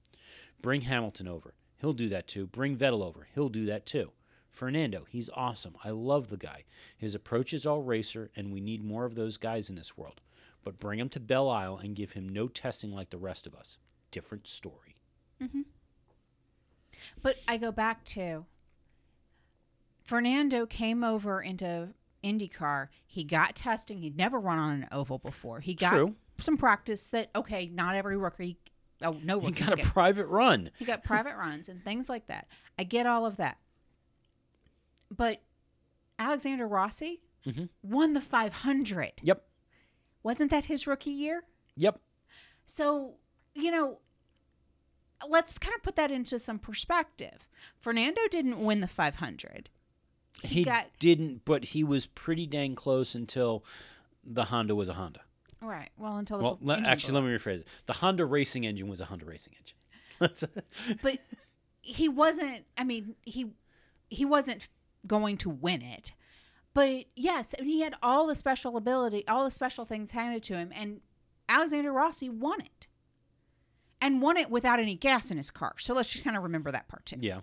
[0.61, 1.53] Bring Hamilton over.
[1.79, 2.47] He'll do that too.
[2.47, 3.27] Bring Vettel over.
[3.35, 4.11] He'll do that too.
[4.49, 5.75] Fernando, he's awesome.
[5.83, 6.63] I love the guy.
[6.97, 10.21] His approach is all racer, and we need more of those guys in this world.
[10.63, 13.53] But bring him to Belle Isle and give him no testing like the rest of
[13.53, 13.77] us.
[14.09, 14.95] Different story.
[15.41, 15.61] Mm-hmm.
[17.21, 18.45] But I go back to
[20.03, 21.89] Fernando came over into
[22.27, 22.87] IndyCar.
[23.05, 23.99] He got testing.
[23.99, 25.59] He'd never run on an oval before.
[25.61, 26.15] He got True.
[26.37, 28.57] some practice that okay, not every rookie.
[29.01, 30.71] Oh no, He got a private run.
[30.77, 32.47] he got private runs and things like that.
[32.79, 33.57] I get all of that.
[35.15, 35.41] But
[36.19, 37.69] Alexander Rossi Mhm.
[37.81, 39.13] won the 500.
[39.21, 39.47] Yep.
[40.23, 41.43] Wasn't that his rookie year?
[41.75, 42.01] Yep.
[42.65, 43.15] So,
[43.53, 43.99] you know,
[45.27, 47.47] let's kind of put that into some perspective.
[47.79, 49.69] Fernando didn't win the 500.
[50.43, 53.63] He, got- didn't, but he was pretty dang close until
[54.23, 55.21] the Honda was a Honda.
[55.61, 55.89] Right.
[55.97, 57.67] Well, until the Well, le- actually, let me rephrase it.
[57.87, 59.75] The Honda racing engine was a Honda racing engine.
[61.01, 61.17] But
[61.81, 62.65] he wasn't.
[62.77, 63.47] I mean, he
[64.09, 64.67] he wasn't
[65.05, 66.13] going to win it.
[66.73, 70.43] But yes, I mean, he had all the special ability, all the special things handed
[70.43, 71.01] to him, and
[71.49, 72.87] Alexander Rossi won it,
[74.01, 75.73] and won it without any gas in his car.
[75.79, 77.17] So let's just kind of remember that part too.
[77.19, 77.39] yeah.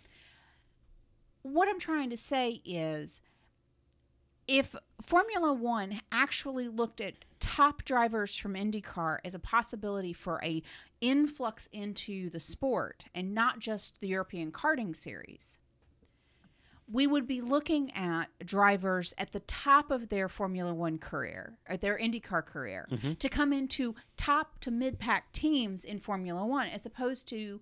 [1.44, 3.20] What I'm trying to say is
[4.48, 10.62] if Formula One actually looked at top drivers from IndyCar as a possibility for a
[11.00, 15.58] influx into the sport and not just the European karting series,
[16.90, 21.76] we would be looking at drivers at the top of their Formula One career, or
[21.76, 23.12] their IndyCar career, mm-hmm.
[23.14, 27.60] to come into top to mid pack teams in Formula One, as opposed to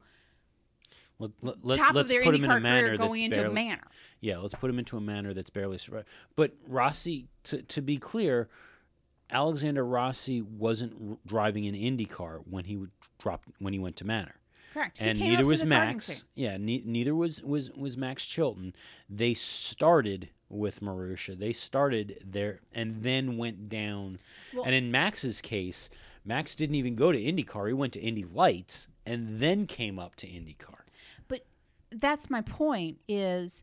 [1.40, 3.50] Let, let, top of let's their put him in a manner going that's into barely,
[3.50, 3.82] a manner.
[4.20, 6.06] Yeah, let's put him into a Manor that's barely survived.
[6.36, 8.48] But Rossi, to, to be clear,
[9.30, 14.04] Alexander Rossi wasn't r- driving an IndyCar when he would drop when he went to
[14.04, 14.36] Manor.
[14.72, 15.02] Correct.
[15.02, 16.24] And neither was through the karting Max.
[16.34, 18.74] Yeah, ne- neither was was was Max Chilton.
[19.08, 21.38] They started with Marussia.
[21.38, 24.18] They started there and then went down.
[24.54, 25.90] Well- and in Max's case,
[26.24, 27.66] Max didn't even go to IndyCar.
[27.68, 30.76] He went to Indy Lights and then came up to IndyCar.
[31.92, 33.62] That's my point is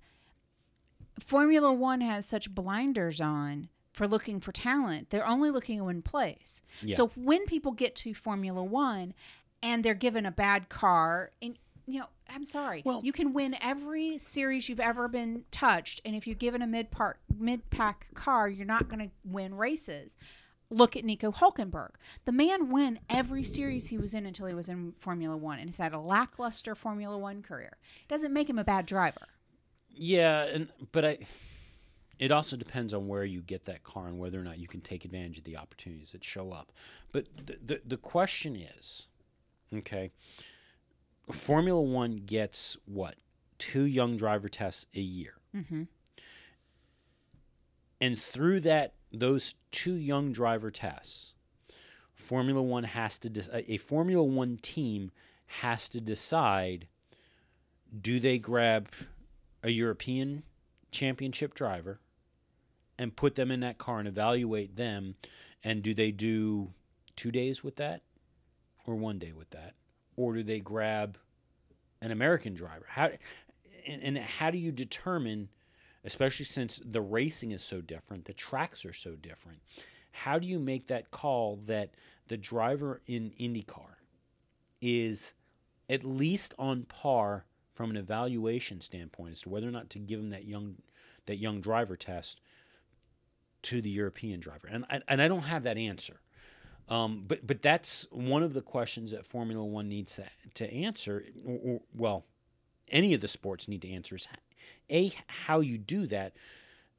[1.19, 5.09] Formula 1 has such blinders on for looking for talent.
[5.09, 6.61] They're only looking in one place.
[6.81, 6.95] Yeah.
[6.95, 9.13] So when people get to Formula 1
[9.61, 12.83] and they're given a bad car and you know, I'm sorry.
[12.85, 16.67] Well- you can win every series you've ever been touched, and if you're given a
[16.67, 20.15] mid part mid pack car, you're not going to win races.
[20.71, 21.91] Look at Nico Hulkenberg.
[22.25, 25.67] The man won every series he was in until he was in Formula One, and
[25.67, 27.77] he's had a lackluster Formula One career.
[28.07, 29.27] Doesn't make him a bad driver.
[29.89, 31.17] Yeah, and but I
[32.19, 34.81] it also depends on where you get that car and whether or not you can
[34.81, 36.71] take advantage of the opportunities that show up.
[37.11, 39.07] But the the, the question is,
[39.73, 40.11] okay,
[41.31, 43.15] Formula One gets what?
[43.57, 45.33] Two young driver tests a year.
[45.55, 45.83] Mm-hmm.
[48.01, 51.33] And through that, those two young driver tests,
[52.13, 55.11] Formula One has to a a Formula One team
[55.47, 56.87] has to decide:
[57.99, 58.89] do they grab
[59.63, 60.43] a European
[60.91, 61.99] championship driver
[62.97, 65.15] and put them in that car and evaluate them,
[65.63, 66.73] and do they do
[67.15, 68.01] two days with that,
[68.85, 69.73] or one day with that,
[70.15, 71.17] or do they grab
[72.01, 72.85] an American driver?
[72.89, 73.11] How
[73.87, 75.49] and, and how do you determine?
[76.03, 79.59] Especially since the racing is so different, the tracks are so different.
[80.11, 81.91] How do you make that call that
[82.27, 83.95] the driver in IndyCar
[84.81, 85.33] is
[85.89, 90.19] at least on par from an evaluation standpoint as to whether or not to give
[90.19, 90.75] him that young
[91.25, 92.41] that young driver test
[93.61, 94.67] to the European driver?
[94.69, 96.21] And I, and I don't have that answer.
[96.87, 100.25] Um, but but that's one of the questions that Formula One needs to,
[100.55, 101.25] to answer.
[101.45, 102.25] Or, or, well,
[102.89, 104.27] any of the sports need to answer is
[104.89, 106.33] a how you do that.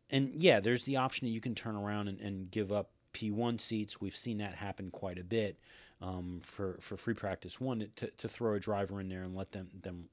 [0.08, 3.60] And yeah there's the option that you can turn around and, and give up p1
[3.60, 4.00] seats.
[4.00, 5.58] We've seen that happen quite a bit
[6.00, 9.52] um, for for free practice one to, to throw a driver in there and let
[9.52, 10.08] them them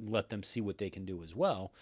[0.00, 1.72] let them see what they can do as well.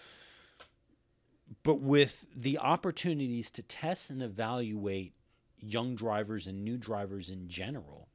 [1.63, 5.15] But with the opportunities to test and evaluate
[5.59, 8.09] young drivers and new drivers in general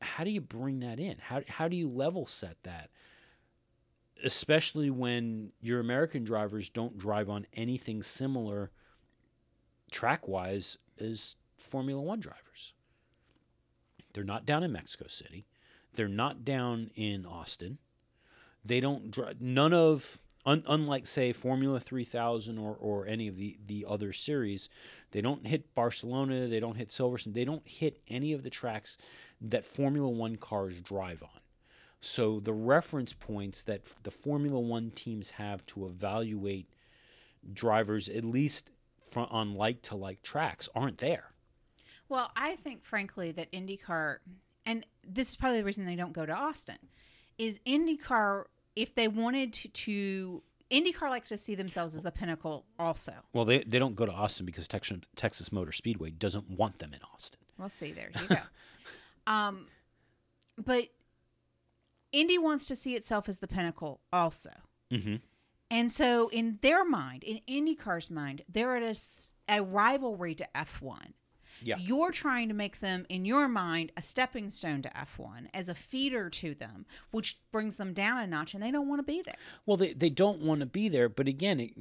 [0.00, 1.16] how do you bring that in?
[1.20, 2.90] How, how do you level set that
[4.24, 8.70] especially when your American drivers don't drive on anything similar
[9.90, 12.74] track wise as Formula One drivers.
[14.12, 15.46] They're not down in Mexico City.
[15.94, 17.78] They're not down in Austin.
[18.64, 23.58] They don't drive, none of, un, unlike, say, Formula 3000 or, or any of the,
[23.66, 24.68] the other series,
[25.12, 28.98] they don't hit Barcelona, they don't hit Silverstone, they don't hit any of the tracks
[29.40, 31.37] that Formula One cars drive on.
[32.00, 36.68] So the reference points that the Formula One teams have to evaluate
[37.52, 38.70] drivers, at least
[39.16, 41.32] on like to like tracks, aren't there.
[42.08, 44.18] Well, I think, frankly, that IndyCar,
[44.64, 46.78] and this is probably the reason they don't go to Austin,
[47.36, 48.44] is IndyCar,
[48.76, 53.12] if they wanted to, to IndyCar likes to see themselves as the pinnacle also.
[53.32, 56.94] Well, they, they don't go to Austin because Texas, Texas Motor Speedway doesn't want them
[56.94, 57.40] in Austin.
[57.58, 57.92] We'll see.
[57.92, 58.36] There you go.
[59.32, 59.66] um,
[60.56, 60.88] but
[62.12, 64.50] Indy wants to see itself as the pinnacle also.
[64.92, 65.16] Mm-hmm.
[65.70, 68.98] And so, in their mind, in IndyCar's mind, they're at a,
[69.56, 71.12] a rivalry to F1.
[71.60, 71.76] Yeah.
[71.78, 75.74] You're trying to make them, in your mind, a stepping stone to F1 as a
[75.74, 79.22] feeder to them, which brings them down a notch, and they don't want to be
[79.22, 79.34] there.
[79.66, 81.72] Well, they, they don't want to be there, but again, it,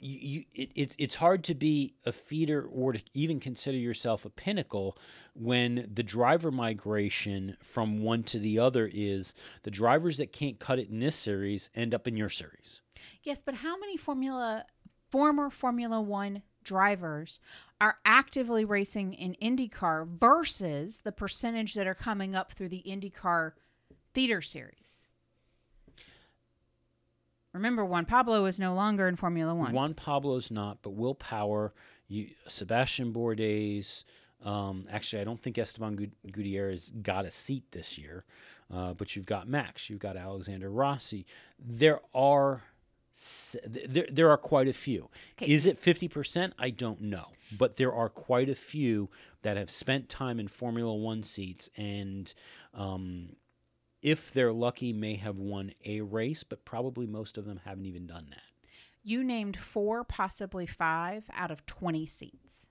[0.00, 4.30] you, it, it, it's hard to be a feeder or to even consider yourself a
[4.30, 4.96] pinnacle
[5.34, 10.78] when the driver migration from one to the other is the drivers that can't cut
[10.78, 12.82] it in this series end up in your series.
[13.22, 14.64] Yes, but how many Formula
[15.10, 17.40] former Formula 1 drivers
[17.80, 23.52] are actively racing in IndyCar versus the percentage that are coming up through the IndyCar
[24.12, 25.07] feeder series?
[27.52, 29.72] Remember, Juan Pablo is no longer in Formula One.
[29.72, 31.72] Juan Pablo's not, but Will Power,
[32.06, 34.04] you, Sebastian Bourdais.
[34.44, 38.24] Um, actually, I don't think Esteban Gutierrez got a seat this year,
[38.72, 41.26] uh, but you've got Max, you've got Alexander Rossi.
[41.58, 42.62] There are
[43.66, 45.08] there, there are quite a few.
[45.32, 45.50] Okay.
[45.50, 46.52] Is it 50%?
[46.58, 47.32] I don't know.
[47.56, 49.10] But there are quite a few
[49.42, 52.32] that have spent time in Formula One seats and
[52.74, 53.30] um,
[54.02, 58.06] if they're lucky, may have won a race, but probably most of them haven't even
[58.06, 58.42] done that.
[59.02, 62.66] You named four, possibly five out of 20 seats.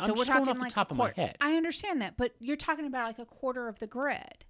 [0.00, 1.36] So I'm we're talking off the like top of my head.
[1.40, 4.44] I understand that, but you're talking about like a quarter of the grid.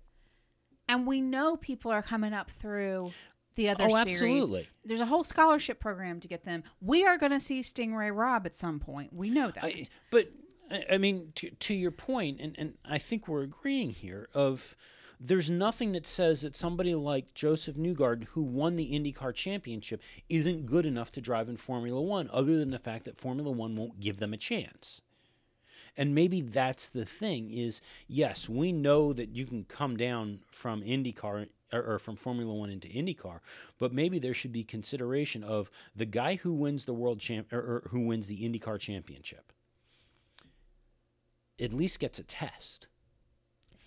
[0.88, 3.12] And we know people are coming up through
[3.54, 4.12] the other oh, series.
[4.12, 4.68] absolutely.
[4.84, 6.62] There's a whole scholarship program to get them.
[6.80, 9.12] We are going to see Sting Ray Robb at some point.
[9.12, 9.64] We know that.
[9.64, 10.30] I, but
[10.90, 14.76] I mean, to, to your point, and, and I think we're agreeing here of–
[15.18, 20.66] there's nothing that says that somebody like Joseph Newgarden, who won the IndyCar championship, isn't
[20.66, 24.00] good enough to drive in Formula One, other than the fact that Formula One won't
[24.00, 25.02] give them a chance.
[25.96, 30.82] And maybe that's the thing is, yes, we know that you can come down from
[30.82, 33.40] IndyCar or, or, from Formula One into IndyCar,
[33.78, 37.58] but maybe there should be consideration of the guy who wins the world champ or,
[37.58, 39.52] or who wins the IndyCar championship
[41.58, 42.88] at least gets a test.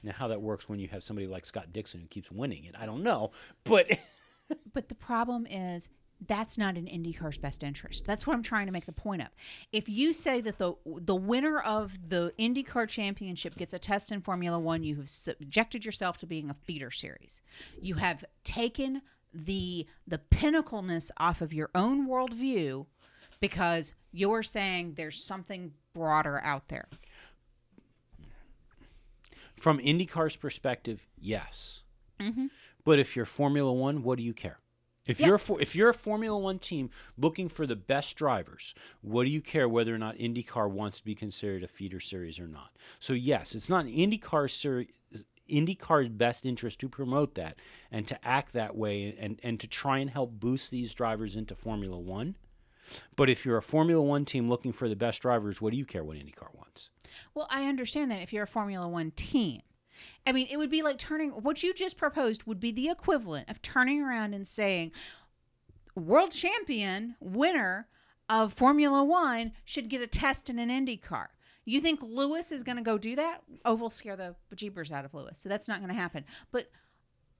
[0.03, 2.75] Now, how that works when you have somebody like Scott Dixon who keeps winning it,
[2.79, 3.31] I don't know.
[3.63, 3.99] But
[4.73, 5.89] but the problem is
[6.25, 8.05] that's not in IndyCar's best interest.
[8.05, 9.29] That's what I'm trying to make the point of.
[9.71, 14.21] If you say that the the winner of the IndyCar championship gets a test in
[14.21, 17.41] Formula 1, you have subjected yourself to being a feeder series.
[17.81, 19.01] You have taken
[19.33, 22.85] the the pinnacleness off of your own worldview
[23.39, 26.87] because you're saying there's something broader out there.
[29.59, 31.83] From IndyCar's perspective, yes.
[32.19, 32.47] Mm-hmm.
[32.85, 34.59] But if you're Formula One, what do you care?
[35.07, 35.27] If Yeah.
[35.27, 39.29] you're for, if you're a Formula One team looking for the best drivers, what do
[39.29, 42.75] you care whether or not IndyCar wants to be considered a feeder series or not?
[42.99, 44.87] So yes, it's not IndyCar's series.
[45.49, 47.57] IndyCar's best interest to promote that
[47.91, 51.55] and to act that way and and to try and help boost these drivers into
[51.55, 52.35] Formula One.
[53.15, 55.85] But if you're a Formula One team looking for the best drivers, what do you
[55.85, 56.91] care what IndyCar wants?
[57.33, 59.61] Well, I understand that if you're a Formula One team.
[60.25, 63.49] I mean, it would be like turning what you just proposed would be the equivalent
[63.49, 64.91] of turning around and saying,
[65.95, 67.87] world champion, winner
[68.29, 71.31] of Formula One should get a test in an Indy car.
[71.65, 73.41] You think Lewis is going to go do that?
[73.65, 75.37] Oh, we'll scare the jeepers out of Lewis.
[75.37, 76.25] So that's not going to happen.
[76.51, 76.71] But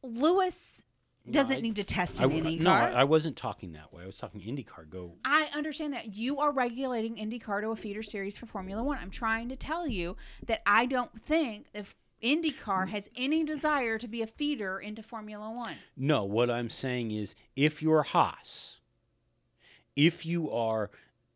[0.04, 0.84] Lewis
[1.32, 2.72] doesn't I- need to test I, an Indy no.
[2.72, 4.04] I, I wasn't talking that way.
[4.04, 4.90] I was talking IndyCar.
[4.90, 8.98] Go I understand that you are regulating IndyCar to a feeder series for Formula One.
[9.02, 14.08] I'm trying to tell you that I don't think if IndyCar has any desire to
[14.08, 15.76] be a feeder into Formula One.
[15.96, 18.80] No, what I'm saying is if you're Haas,
[19.96, 20.92] if you are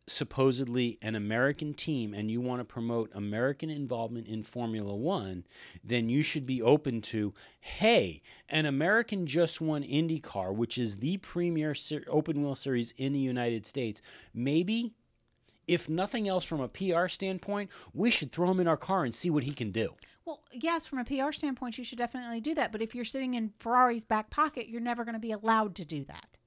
[0.08, 5.46] supposedly an American team and you want to promote American involvement in Formula One,
[5.84, 11.18] then you should be open to hey, an American just won IndyCar, which is the
[11.18, 14.02] premier ser- open wheel series in the United States.
[14.34, 14.94] Maybe.
[15.66, 19.16] If nothing else from a PR standpoint, we should throw him in our car and
[19.16, 19.96] see what he can do.
[20.26, 22.74] Well, yes, from a PR standpoint, you should definitely do that.
[22.74, 25.86] But if you're sitting in Ferrari's back pocket, you're never going to be allowed to
[25.86, 26.38] do that.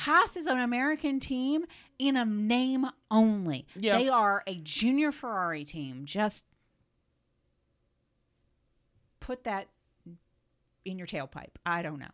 [0.00, 1.66] Haas is an American team
[1.98, 3.66] in a name only.
[3.76, 3.98] Yeah.
[3.98, 6.04] They are a junior Ferrari team.
[6.06, 6.46] Just
[9.20, 9.68] put that
[10.84, 11.56] in your tailpipe.
[11.66, 12.10] I don't know.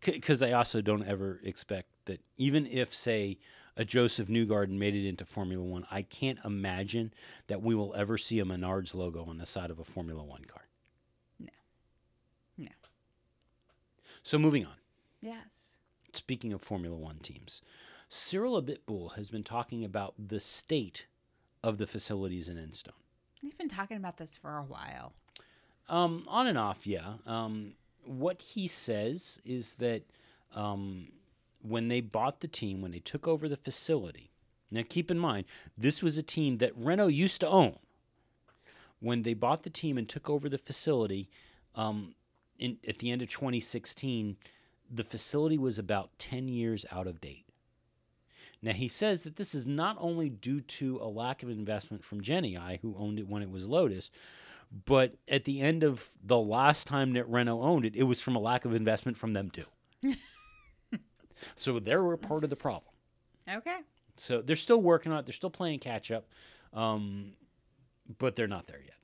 [0.04, 3.38] because I also don't ever expect that even if say
[3.76, 7.12] a Joseph Newgarden made it into Formula One, I can't imagine
[7.46, 10.44] that we will ever see a Menards logo on the side of a Formula One
[10.44, 10.66] car.
[11.38, 11.48] No.
[12.56, 12.72] No.
[14.24, 14.74] So moving on.
[15.20, 15.57] Yes.
[16.12, 17.62] Speaking of Formula One teams,
[18.08, 21.06] Cyril Abiteboul has been talking about the state
[21.62, 22.92] of the facilities in Enstone.
[23.42, 25.12] We've been talking about this for a while.
[25.88, 27.14] Um, on and off, yeah.
[27.26, 30.02] Um, what he says is that
[30.54, 31.08] um,
[31.62, 34.30] when they bought the team, when they took over the facility,
[34.70, 35.46] now keep in mind,
[35.76, 37.78] this was a team that Renault used to own.
[39.00, 41.30] When they bought the team and took over the facility
[41.74, 42.14] um,
[42.58, 44.36] in, at the end of 2016,
[44.90, 47.44] the facility was about 10 years out of date.
[48.60, 52.20] Now, he says that this is not only due to a lack of investment from
[52.20, 54.10] Genii, who owned it when it was Lotus,
[54.84, 58.34] but at the end of the last time that Renault owned it, it was from
[58.34, 59.64] a lack of investment from them too.
[61.54, 62.92] so they were part of the problem.
[63.48, 63.78] Okay.
[64.16, 65.26] So they're still working on it.
[65.26, 66.26] They're still playing catch up,
[66.74, 67.32] um,
[68.18, 68.97] but they're not there yet.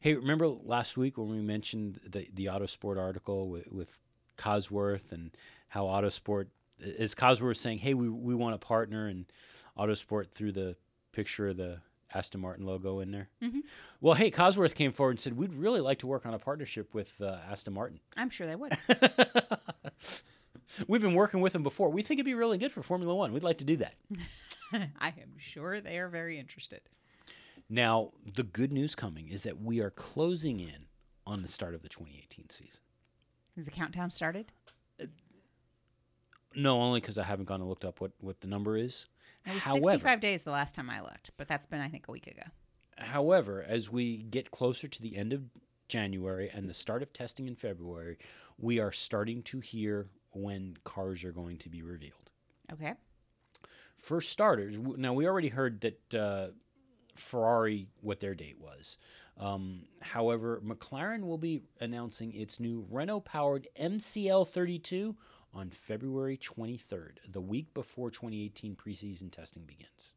[0.00, 3.98] Hey, remember last week when we mentioned the the Autosport article with, with
[4.36, 5.36] Cosworth and
[5.68, 6.46] how Autosport
[6.80, 9.26] is Cosworth saying, "Hey, we we want a partner," and
[9.78, 10.76] Autosport threw the
[11.12, 11.80] picture of the
[12.14, 13.28] Aston Martin logo in there.
[13.42, 13.60] Mhm.
[14.00, 16.94] Well, hey, Cosworth came forward and said, "We'd really like to work on a partnership
[16.94, 18.76] with uh, Aston Martin." I'm sure they would.
[20.86, 21.88] We've been working with them before.
[21.90, 23.32] We think it'd be really good for Formula One.
[23.32, 23.94] We'd like to do that.
[24.72, 26.80] I am sure they are very interested.
[27.70, 30.86] Now, the good news coming is that we are closing in
[31.26, 32.80] on the start of the 2018 season.
[33.56, 34.52] Has the countdown started?
[36.54, 39.06] No, only because I haven't gone and looked up what, what the number is.
[39.46, 42.08] It was However, 65 days the last time I looked, but that's been, I think,
[42.08, 42.42] a week ago.
[42.96, 45.42] however, as we get closer to the end of
[45.88, 48.18] January and the start of testing in February,
[48.58, 52.30] we are starting to hear when cars are going to be revealed.
[52.72, 52.94] Okay.
[53.96, 56.48] For starters, now we already heard that uh,
[57.18, 58.98] Ferrari what their date was.
[59.38, 65.14] Um, however, McLaren will be announcing its new Renault-powered MCL32
[65.54, 70.14] on February 23rd, the week before 2018 preseason testing begins.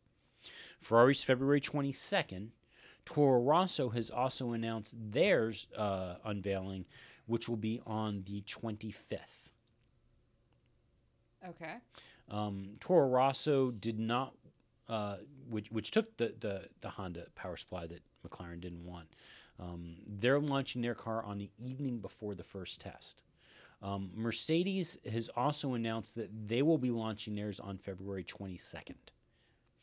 [0.79, 2.49] Ferrari's February 22nd.
[3.05, 6.85] Toro Rosso has also announced theirs uh, unveiling,
[7.25, 9.49] which will be on the 25th.
[11.47, 11.75] Okay.
[12.29, 14.33] Um, Toro Rosso did not,
[14.89, 15.17] uh,
[15.49, 19.07] which which took the, the the Honda power supply that McLaren didn't want.
[19.59, 23.21] Um, they're launching their car on the evening before the first test.
[23.81, 28.95] Um, Mercedes has also announced that they will be launching theirs on February 22nd.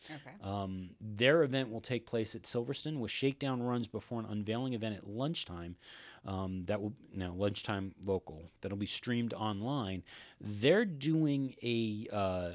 [0.06, 0.36] Okay.
[0.42, 4.96] Um, their event will take place at Silverstone with shakedown runs before an unveiling event
[4.96, 5.76] at lunchtime.
[6.24, 10.02] Um, that will now lunchtime local that'll be streamed online.
[10.40, 12.50] They're doing a uh,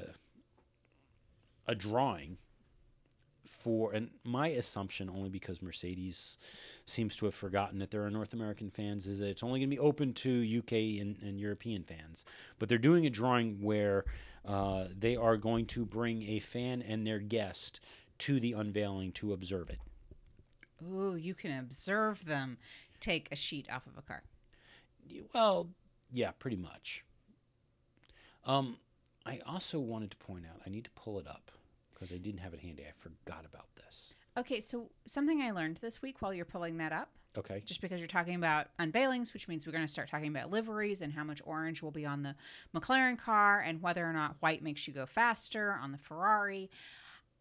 [1.66, 2.38] a drawing
[3.46, 6.38] for and my assumption only because Mercedes
[6.86, 9.70] seems to have forgotten that there are North American fans is that it's only going
[9.70, 12.24] to be open to UK and, and European fans.
[12.58, 14.04] But they're doing a drawing where
[14.46, 17.80] uh, they are going to bring a fan and their guest
[18.18, 19.78] to the unveiling to observe it.
[20.82, 22.58] Ooh, you can observe them
[23.00, 24.22] take a sheet off of a car.
[25.32, 25.68] Well,
[26.10, 27.04] yeah, pretty much.
[28.46, 28.76] Um,
[29.26, 31.50] I also wanted to point out, I need to pull it up
[31.92, 32.84] because I didn't have it handy.
[32.86, 34.14] I forgot about this.
[34.36, 37.62] Okay, so something I learned this week while you're pulling that up, Okay.
[37.64, 41.00] just because you're talking about unveilings, which means we're going to start talking about liveries
[41.02, 42.34] and how much orange will be on the
[42.74, 46.68] McLaren car and whether or not white makes you go faster on the Ferrari.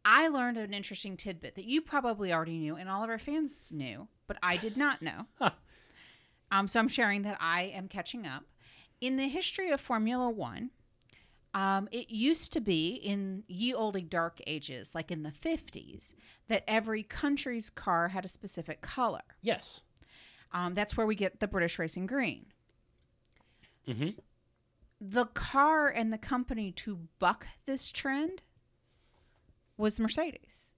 [0.05, 3.71] I learned an interesting tidbit that you probably already knew and all of our fans
[3.71, 5.27] knew, but I did not know.
[6.51, 8.43] um, so I'm sharing that I am catching up.
[9.01, 10.69] In the history of Formula One,
[11.53, 16.15] um, it used to be in ye olde dark ages, like in the 50s,
[16.47, 19.21] that every country's car had a specific color.
[19.41, 19.81] Yes.
[20.51, 22.45] Um, that's where we get the British Racing Green.
[23.87, 24.09] Mm-hmm.
[24.99, 28.41] The car and the company to buck this trend
[29.77, 30.73] was Mercedes.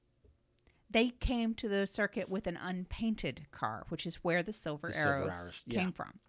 [0.90, 4.94] They came to the circuit with an unpainted car, which is where the silver The
[4.94, 5.80] silver arrows yeah.
[5.80, 6.20] came from.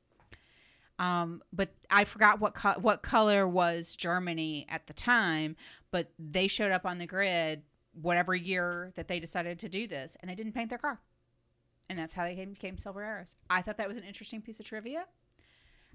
[0.98, 5.56] Um, but I forgot what co- what color was Germany at the time,
[5.90, 7.62] but they showed up on the grid
[8.01, 11.01] whatever year that they decided to do this, and they didn't paint their car,
[11.90, 13.36] and that's how they came, became silver arrows.
[13.51, 15.05] I thought that was an interesting piece of trivia.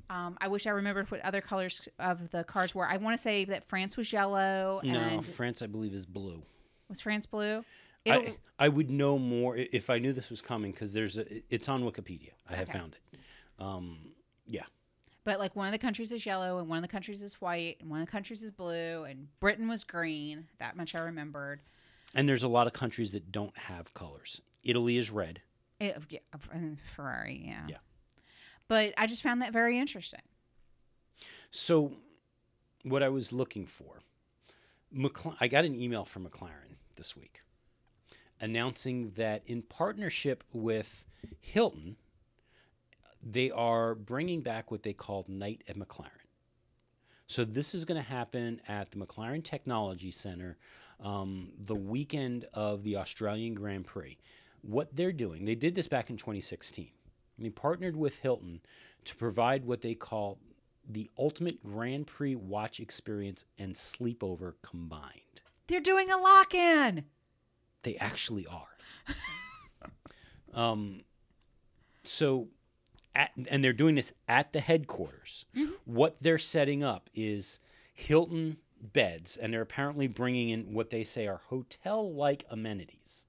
[0.10, 2.86] Um, I wish I remembered what other colors of the cars were.
[2.86, 6.44] I want to say that France was yellow No, France, I believe, is blue.
[6.90, 7.64] was France blue.
[8.08, 11.70] I, I would know more if I knew this was coming because there's a, it's
[11.70, 12.32] on Wikipedia.
[12.50, 12.78] I have Okay.
[12.78, 13.20] found it.
[13.60, 14.00] Um,
[14.48, 14.64] yeah.
[15.24, 17.78] But like one of the countries is yellow and one of the countries is white
[17.80, 20.48] and one of the countries is blue and Britain was green.
[20.60, 21.62] That much I remembered.
[22.14, 24.42] And there's a lot of countries that don't have colors.
[24.64, 25.42] Italy is red.
[25.80, 26.20] It, yeah,
[26.96, 27.66] Ferrari, yeah.
[27.68, 27.78] Yeah.
[28.68, 30.22] But I just found that very interesting.
[31.50, 31.94] So,
[32.84, 34.02] what I was looking for,
[34.96, 37.42] McLaren, I got an email from McLaren this week
[38.42, 41.06] announcing that in partnership with
[41.40, 41.96] Hilton,
[43.24, 46.10] they are bringing back what they called Night at McLaren.
[47.28, 50.58] So, this is going to happen at the McLaren Technology Center
[51.02, 54.18] um, the weekend of the Australian Grand Prix.
[54.62, 56.90] What they're doing, they did this back in 2016.
[57.40, 58.62] They partnered with Hilton
[59.06, 60.40] to provide what they call
[60.88, 65.42] the ultimate Grand Prix watch experience and sleepover combined.
[65.68, 67.06] They're doing a lock in.
[67.84, 69.88] They actually are.
[70.54, 71.02] um,
[72.04, 72.50] so,
[73.16, 75.46] at, and they're doing this at the headquarters.
[75.86, 77.60] What they're setting up is
[77.94, 83.28] Hilton beds, and they're apparently bringing in what they say are hotel-like amenities,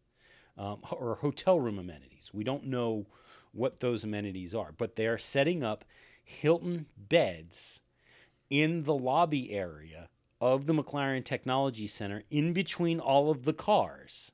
[0.56, 2.30] um, or hotel room amenities.
[2.32, 3.06] We don't know
[3.52, 5.84] what those amenities are, but they are setting up
[6.24, 7.80] Hilton beds
[8.48, 10.08] in the lobby area
[10.40, 14.32] of the McLaren Technology Center in between all of the cars.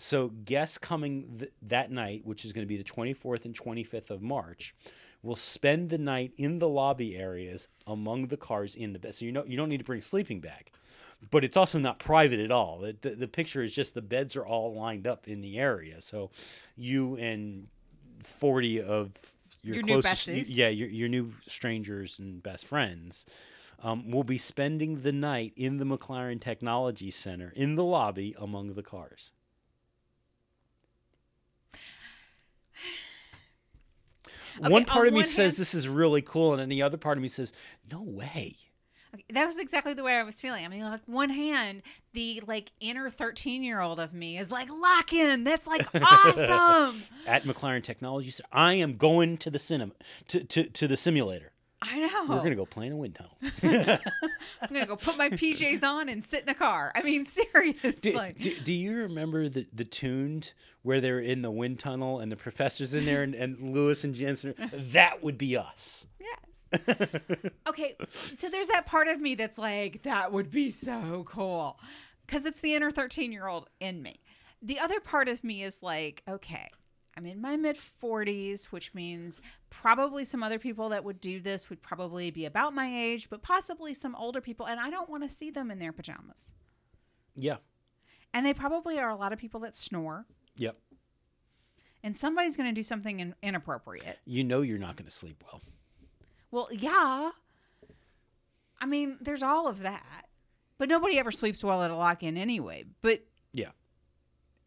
[0.00, 4.10] So guests coming th- that night, which is going to be the 24th and 25th
[4.10, 4.74] of March,
[5.22, 9.14] will spend the night in the lobby areas among the cars in the bed.
[9.14, 10.70] So you know you don't need to bring a sleeping bag.
[11.30, 12.80] But it's also not private at all.
[12.80, 16.00] The, the, the picture is just the beds are all lined up in the area.
[16.00, 16.30] So
[16.76, 17.68] you and
[18.22, 19.12] 40 of
[19.62, 23.26] your, Your new closest, yeah, your, your new strangers and best friends
[23.82, 28.74] um, will be spending the night in the McLaren Technology Center in the lobby among
[28.74, 29.32] the cars.
[34.58, 36.82] Okay, one on part of me says hand- this is really cool, and then the
[36.82, 37.52] other part of me says,
[37.90, 38.56] "No way."
[39.14, 40.64] Okay, that was exactly the way I was feeling.
[40.64, 44.68] I mean, like one hand, the like inner thirteen year old of me is like
[44.68, 45.44] lock in.
[45.44, 47.02] That's like awesome.
[47.26, 49.92] At McLaren Technology Center, I am going to the cinema
[50.28, 51.52] to, to, to the simulator.
[51.82, 52.24] I know.
[52.28, 53.36] We're gonna go play in a wind tunnel.
[54.62, 56.90] I'm gonna go put my PJs on and sit in a car.
[56.94, 57.92] I mean, seriously.
[58.12, 62.32] do, do, do you remember the the tuned where they're in the wind tunnel and
[62.32, 64.54] the professor's in there and, and Lewis and Jenson?
[64.72, 66.06] That would be us.
[66.20, 66.88] Yes.
[67.68, 71.78] okay, so there's that part of me that's like, that would be so cool.
[72.26, 74.20] Because it's the inner 13 year old in me.
[74.62, 76.70] The other part of me is like, okay,
[77.16, 79.40] I'm in my mid 40s, which means
[79.70, 83.42] probably some other people that would do this would probably be about my age, but
[83.42, 84.66] possibly some older people.
[84.66, 86.52] And I don't want to see them in their pajamas.
[87.34, 87.56] Yeah.
[88.34, 90.26] And they probably are a lot of people that snore.
[90.56, 90.76] Yep.
[92.02, 94.18] And somebody's going to do something in- inappropriate.
[94.26, 95.62] You know you're not going to sleep well.
[96.50, 97.30] Well, yeah.
[98.78, 100.26] I mean, there's all of that.
[100.78, 102.84] But nobody ever sleeps well at a lock in anyway.
[103.00, 103.22] But.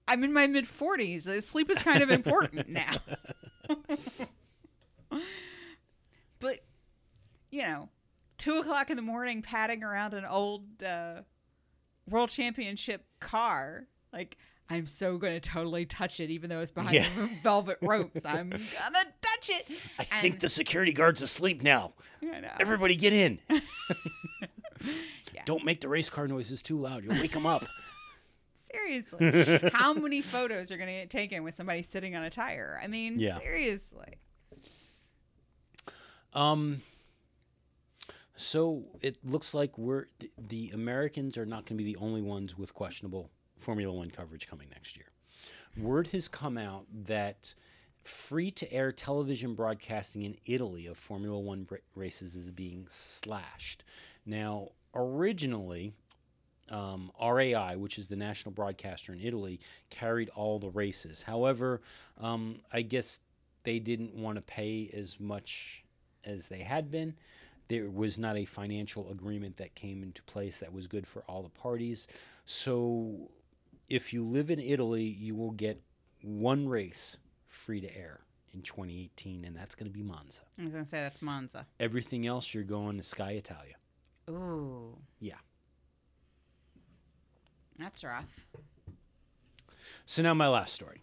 [0.09, 1.27] I'm in my mid 40s.
[1.27, 2.97] Uh, Sleep is kind of important now.
[6.39, 6.59] but,
[7.51, 7.89] you know,
[8.37, 11.21] two o'clock in the morning, padding around an old uh,
[12.09, 14.37] world championship car, like,
[14.71, 17.07] I'm so going to totally touch it, even though it's behind Yeah.
[17.41, 18.23] velvet ropes.
[18.23, 19.67] I'm going to touch it.
[19.97, 21.93] I think the security guard's asleep now.
[22.21, 22.51] I know.
[22.59, 23.39] Everybody get in.
[25.35, 25.41] Yeah.
[25.45, 27.03] Don't make the race car noises too loud.
[27.03, 27.65] You'll wake them up.
[28.71, 29.69] Seriously.
[29.73, 32.79] How many photos are going to get taken with somebody sitting on a tire?
[32.83, 33.39] I mean, Yeah.
[33.39, 34.17] seriously.
[36.33, 36.81] Um.
[38.35, 42.21] So it looks like we're th- the Americans are not going to be the only
[42.21, 45.07] ones with questionable Formula One coverage coming next year.
[45.77, 47.53] Word has come out that
[48.01, 53.83] free to air television broadcasting in Italy of Formula One races is being slashed.
[54.25, 55.93] Now, originally,
[56.71, 59.59] um, RAI, which is the national broadcaster in Italy,
[59.89, 61.23] carried all the races.
[61.23, 61.81] However,
[62.19, 63.19] um, I guess
[63.63, 65.83] they didn't want to pay as much
[66.23, 67.15] as they had been.
[67.67, 71.43] There was not a financial agreement that came into place that was good for all
[71.43, 72.07] the parties.
[72.45, 73.29] So,
[73.87, 75.81] if you live in Italy, you will get
[76.21, 77.17] one race
[77.47, 78.21] free to air
[78.53, 80.41] in 2018, and that's going to be Monza.
[80.59, 81.67] I was going to say that's Monza.
[81.79, 83.75] Everything else, you're going to Sky Italia.
[84.29, 85.35] Ooh, Yeah.
[87.79, 88.45] That's rough.
[90.05, 91.01] So now my last story.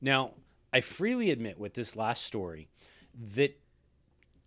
[0.00, 0.32] Now,
[0.72, 2.68] I freely admit with this last story
[3.34, 3.58] that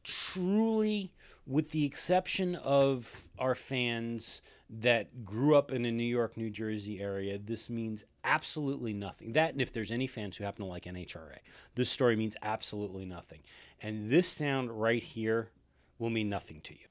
[0.03, 1.11] truly,
[1.45, 7.01] with the exception of our fans that grew up in the New York, New Jersey
[7.01, 9.33] area, this means absolutely nothing.
[9.33, 11.37] That, and if there's any fans who happen to like NHRA,
[11.75, 13.39] this story means absolutely nothing.
[13.81, 15.49] And this sound right here
[15.97, 16.85] will mean nothing to you.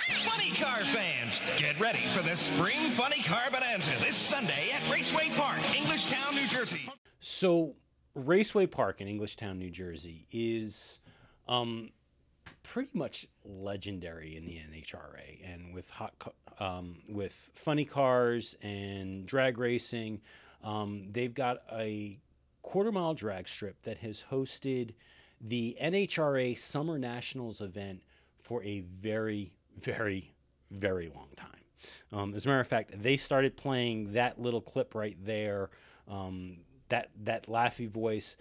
[0.00, 5.28] Funny car fans, get ready for the Spring Funny Car Bonanza this Sunday at Raceway
[5.36, 6.88] Park, Englishtown, New Jersey.
[7.20, 7.74] So,
[8.14, 11.00] Raceway Park in Englishtown, New Jersey, is
[11.48, 11.90] um,
[12.62, 16.14] pretty much legendary in the NHRA, and with hot,
[16.58, 20.22] um, with funny cars and drag racing,
[20.64, 22.18] um, they've got a
[22.62, 24.94] quarter mile drag strip that has hosted
[25.40, 28.02] the NHRA Summer Nationals event
[28.38, 30.34] for a very, very,
[30.70, 31.48] very long time.
[32.12, 35.70] Um, as a matter of fact, they started playing that little clip right there.
[36.08, 38.36] Um, that that laughy voice,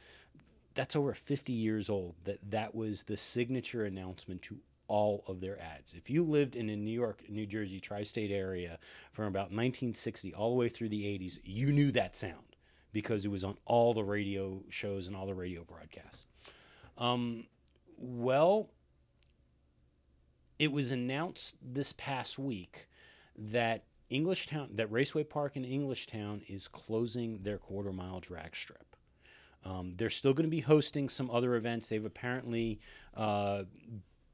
[0.73, 2.15] that's over 50 years old.
[2.25, 4.57] That that was the signature announcement to
[4.87, 5.93] all of their ads.
[5.93, 8.79] If you lived in a New York, New Jersey tri-state area
[9.13, 12.55] from about 1960 all the way through the 80s, you knew that sound
[12.91, 16.25] because it was on all the radio shows and all the radio broadcasts.
[16.97, 17.45] Um,
[17.97, 18.71] well,
[20.59, 22.87] it was announced this past week
[23.35, 28.95] that Englishtown, that Raceway Park in Englishtown is closing their quarter mile drag strip.
[29.63, 31.87] Um, they're still going to be hosting some other events.
[31.87, 32.79] They've apparently
[33.15, 33.63] uh,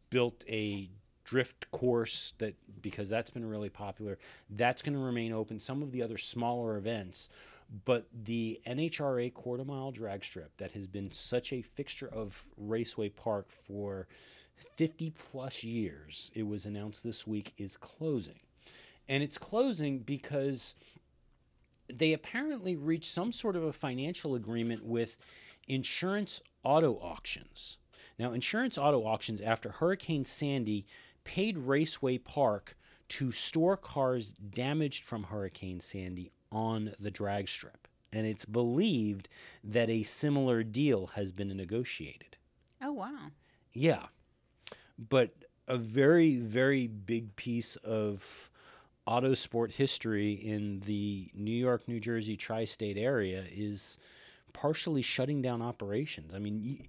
[0.10, 0.90] built a
[1.24, 4.18] drift course that because that's been really popular.
[4.50, 5.60] That's going to remain open.
[5.60, 7.30] Some of the other smaller events,
[7.84, 13.10] but the NHRA quarter mile drag strip that has been such a fixture of Raceway
[13.10, 14.08] Park for
[14.76, 18.40] 50 plus years, it was announced this week, is closing.
[19.08, 20.76] And it's closing because
[21.94, 25.18] they apparently reached some sort of a financial agreement with
[25.68, 27.78] Insurance Auto Auctions.
[28.18, 30.86] Now, Insurance Auto Auctions, after Hurricane Sandy,
[31.24, 32.78] paid Raceway Park
[33.10, 37.88] to store cars damaged from Hurricane Sandy on the drag strip.
[38.12, 39.28] And it's believed
[39.64, 42.38] that a similar deal has been negotiated.
[42.82, 43.32] Oh, wow.
[43.74, 44.06] Yeah.
[44.98, 45.32] But
[45.68, 48.50] a very, very big piece of
[49.06, 53.98] auto sport history in the New York, New Jersey tri state area is
[54.54, 56.34] partially shutting down operations.
[56.34, 56.86] I mean, y-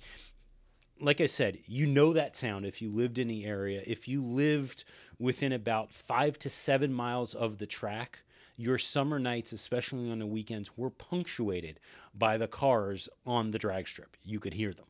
[1.00, 3.82] like I said, you know that sound if you lived in the area.
[3.86, 4.84] If you lived
[5.18, 8.20] within about five to seven miles of the track,
[8.56, 11.78] your summer nights, especially on the weekends, were punctuated
[12.14, 14.16] by the cars on the drag strip.
[14.22, 14.86] You could hear them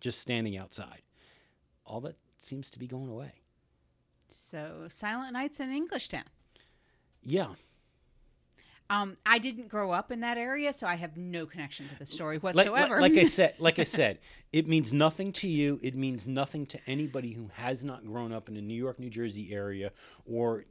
[0.00, 1.02] just standing outside.
[1.84, 3.32] All that seems to be going away.
[4.28, 6.24] So, Silent Nights in Englishtown.
[7.22, 7.48] Yeah.
[8.90, 12.04] Um, I didn't grow up in that area, so I have no connection to the
[12.04, 13.00] story Like, whatsoever.
[13.00, 14.18] like, like I said, like I said,
[14.52, 15.78] it means nothing to you.
[15.82, 19.08] It means nothing to anybody who has not grown up in the New York, New
[19.08, 19.92] Jersey area
[20.26, 20.64] or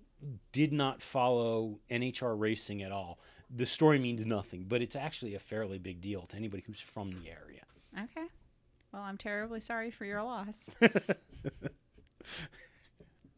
[0.52, 3.18] did not follow NHR racing at all.
[3.49, 7.10] The story means nothing, but it's actually a fairly big deal to anybody who's from
[7.11, 7.64] the area.
[8.03, 8.27] okay.
[8.92, 10.70] Well, I'm terribly sorry for your loss.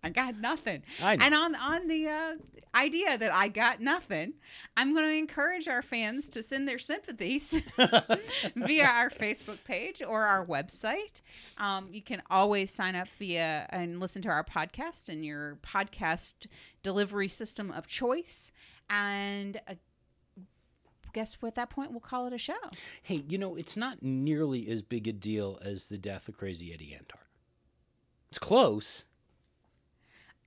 [0.03, 0.83] I got nothing.
[1.01, 1.13] I.
[1.13, 2.33] And on on the uh,
[2.75, 4.33] idea that I got nothing,
[4.75, 7.61] I'm going to encourage our fans to send their sympathies
[8.55, 11.21] via our Facebook page or our website.
[11.57, 16.47] Um, you can always sign up via and listen to our podcast in your podcast
[16.81, 18.51] delivery system of choice.
[18.89, 19.75] And uh,
[21.13, 21.49] guess what?
[21.49, 22.53] At that point, we'll call it a show.
[23.01, 26.73] Hey, you know, it's not nearly as big a deal as the death of Crazy
[26.73, 27.19] Eddie Antar.
[28.29, 29.05] It's close.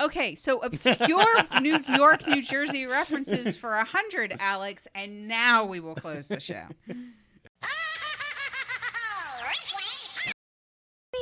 [0.00, 1.24] Okay, so obscure
[1.62, 6.40] New York, New Jersey references for a hundred, Alex, and now we will close the
[6.40, 6.66] show.
[11.14, 11.15] We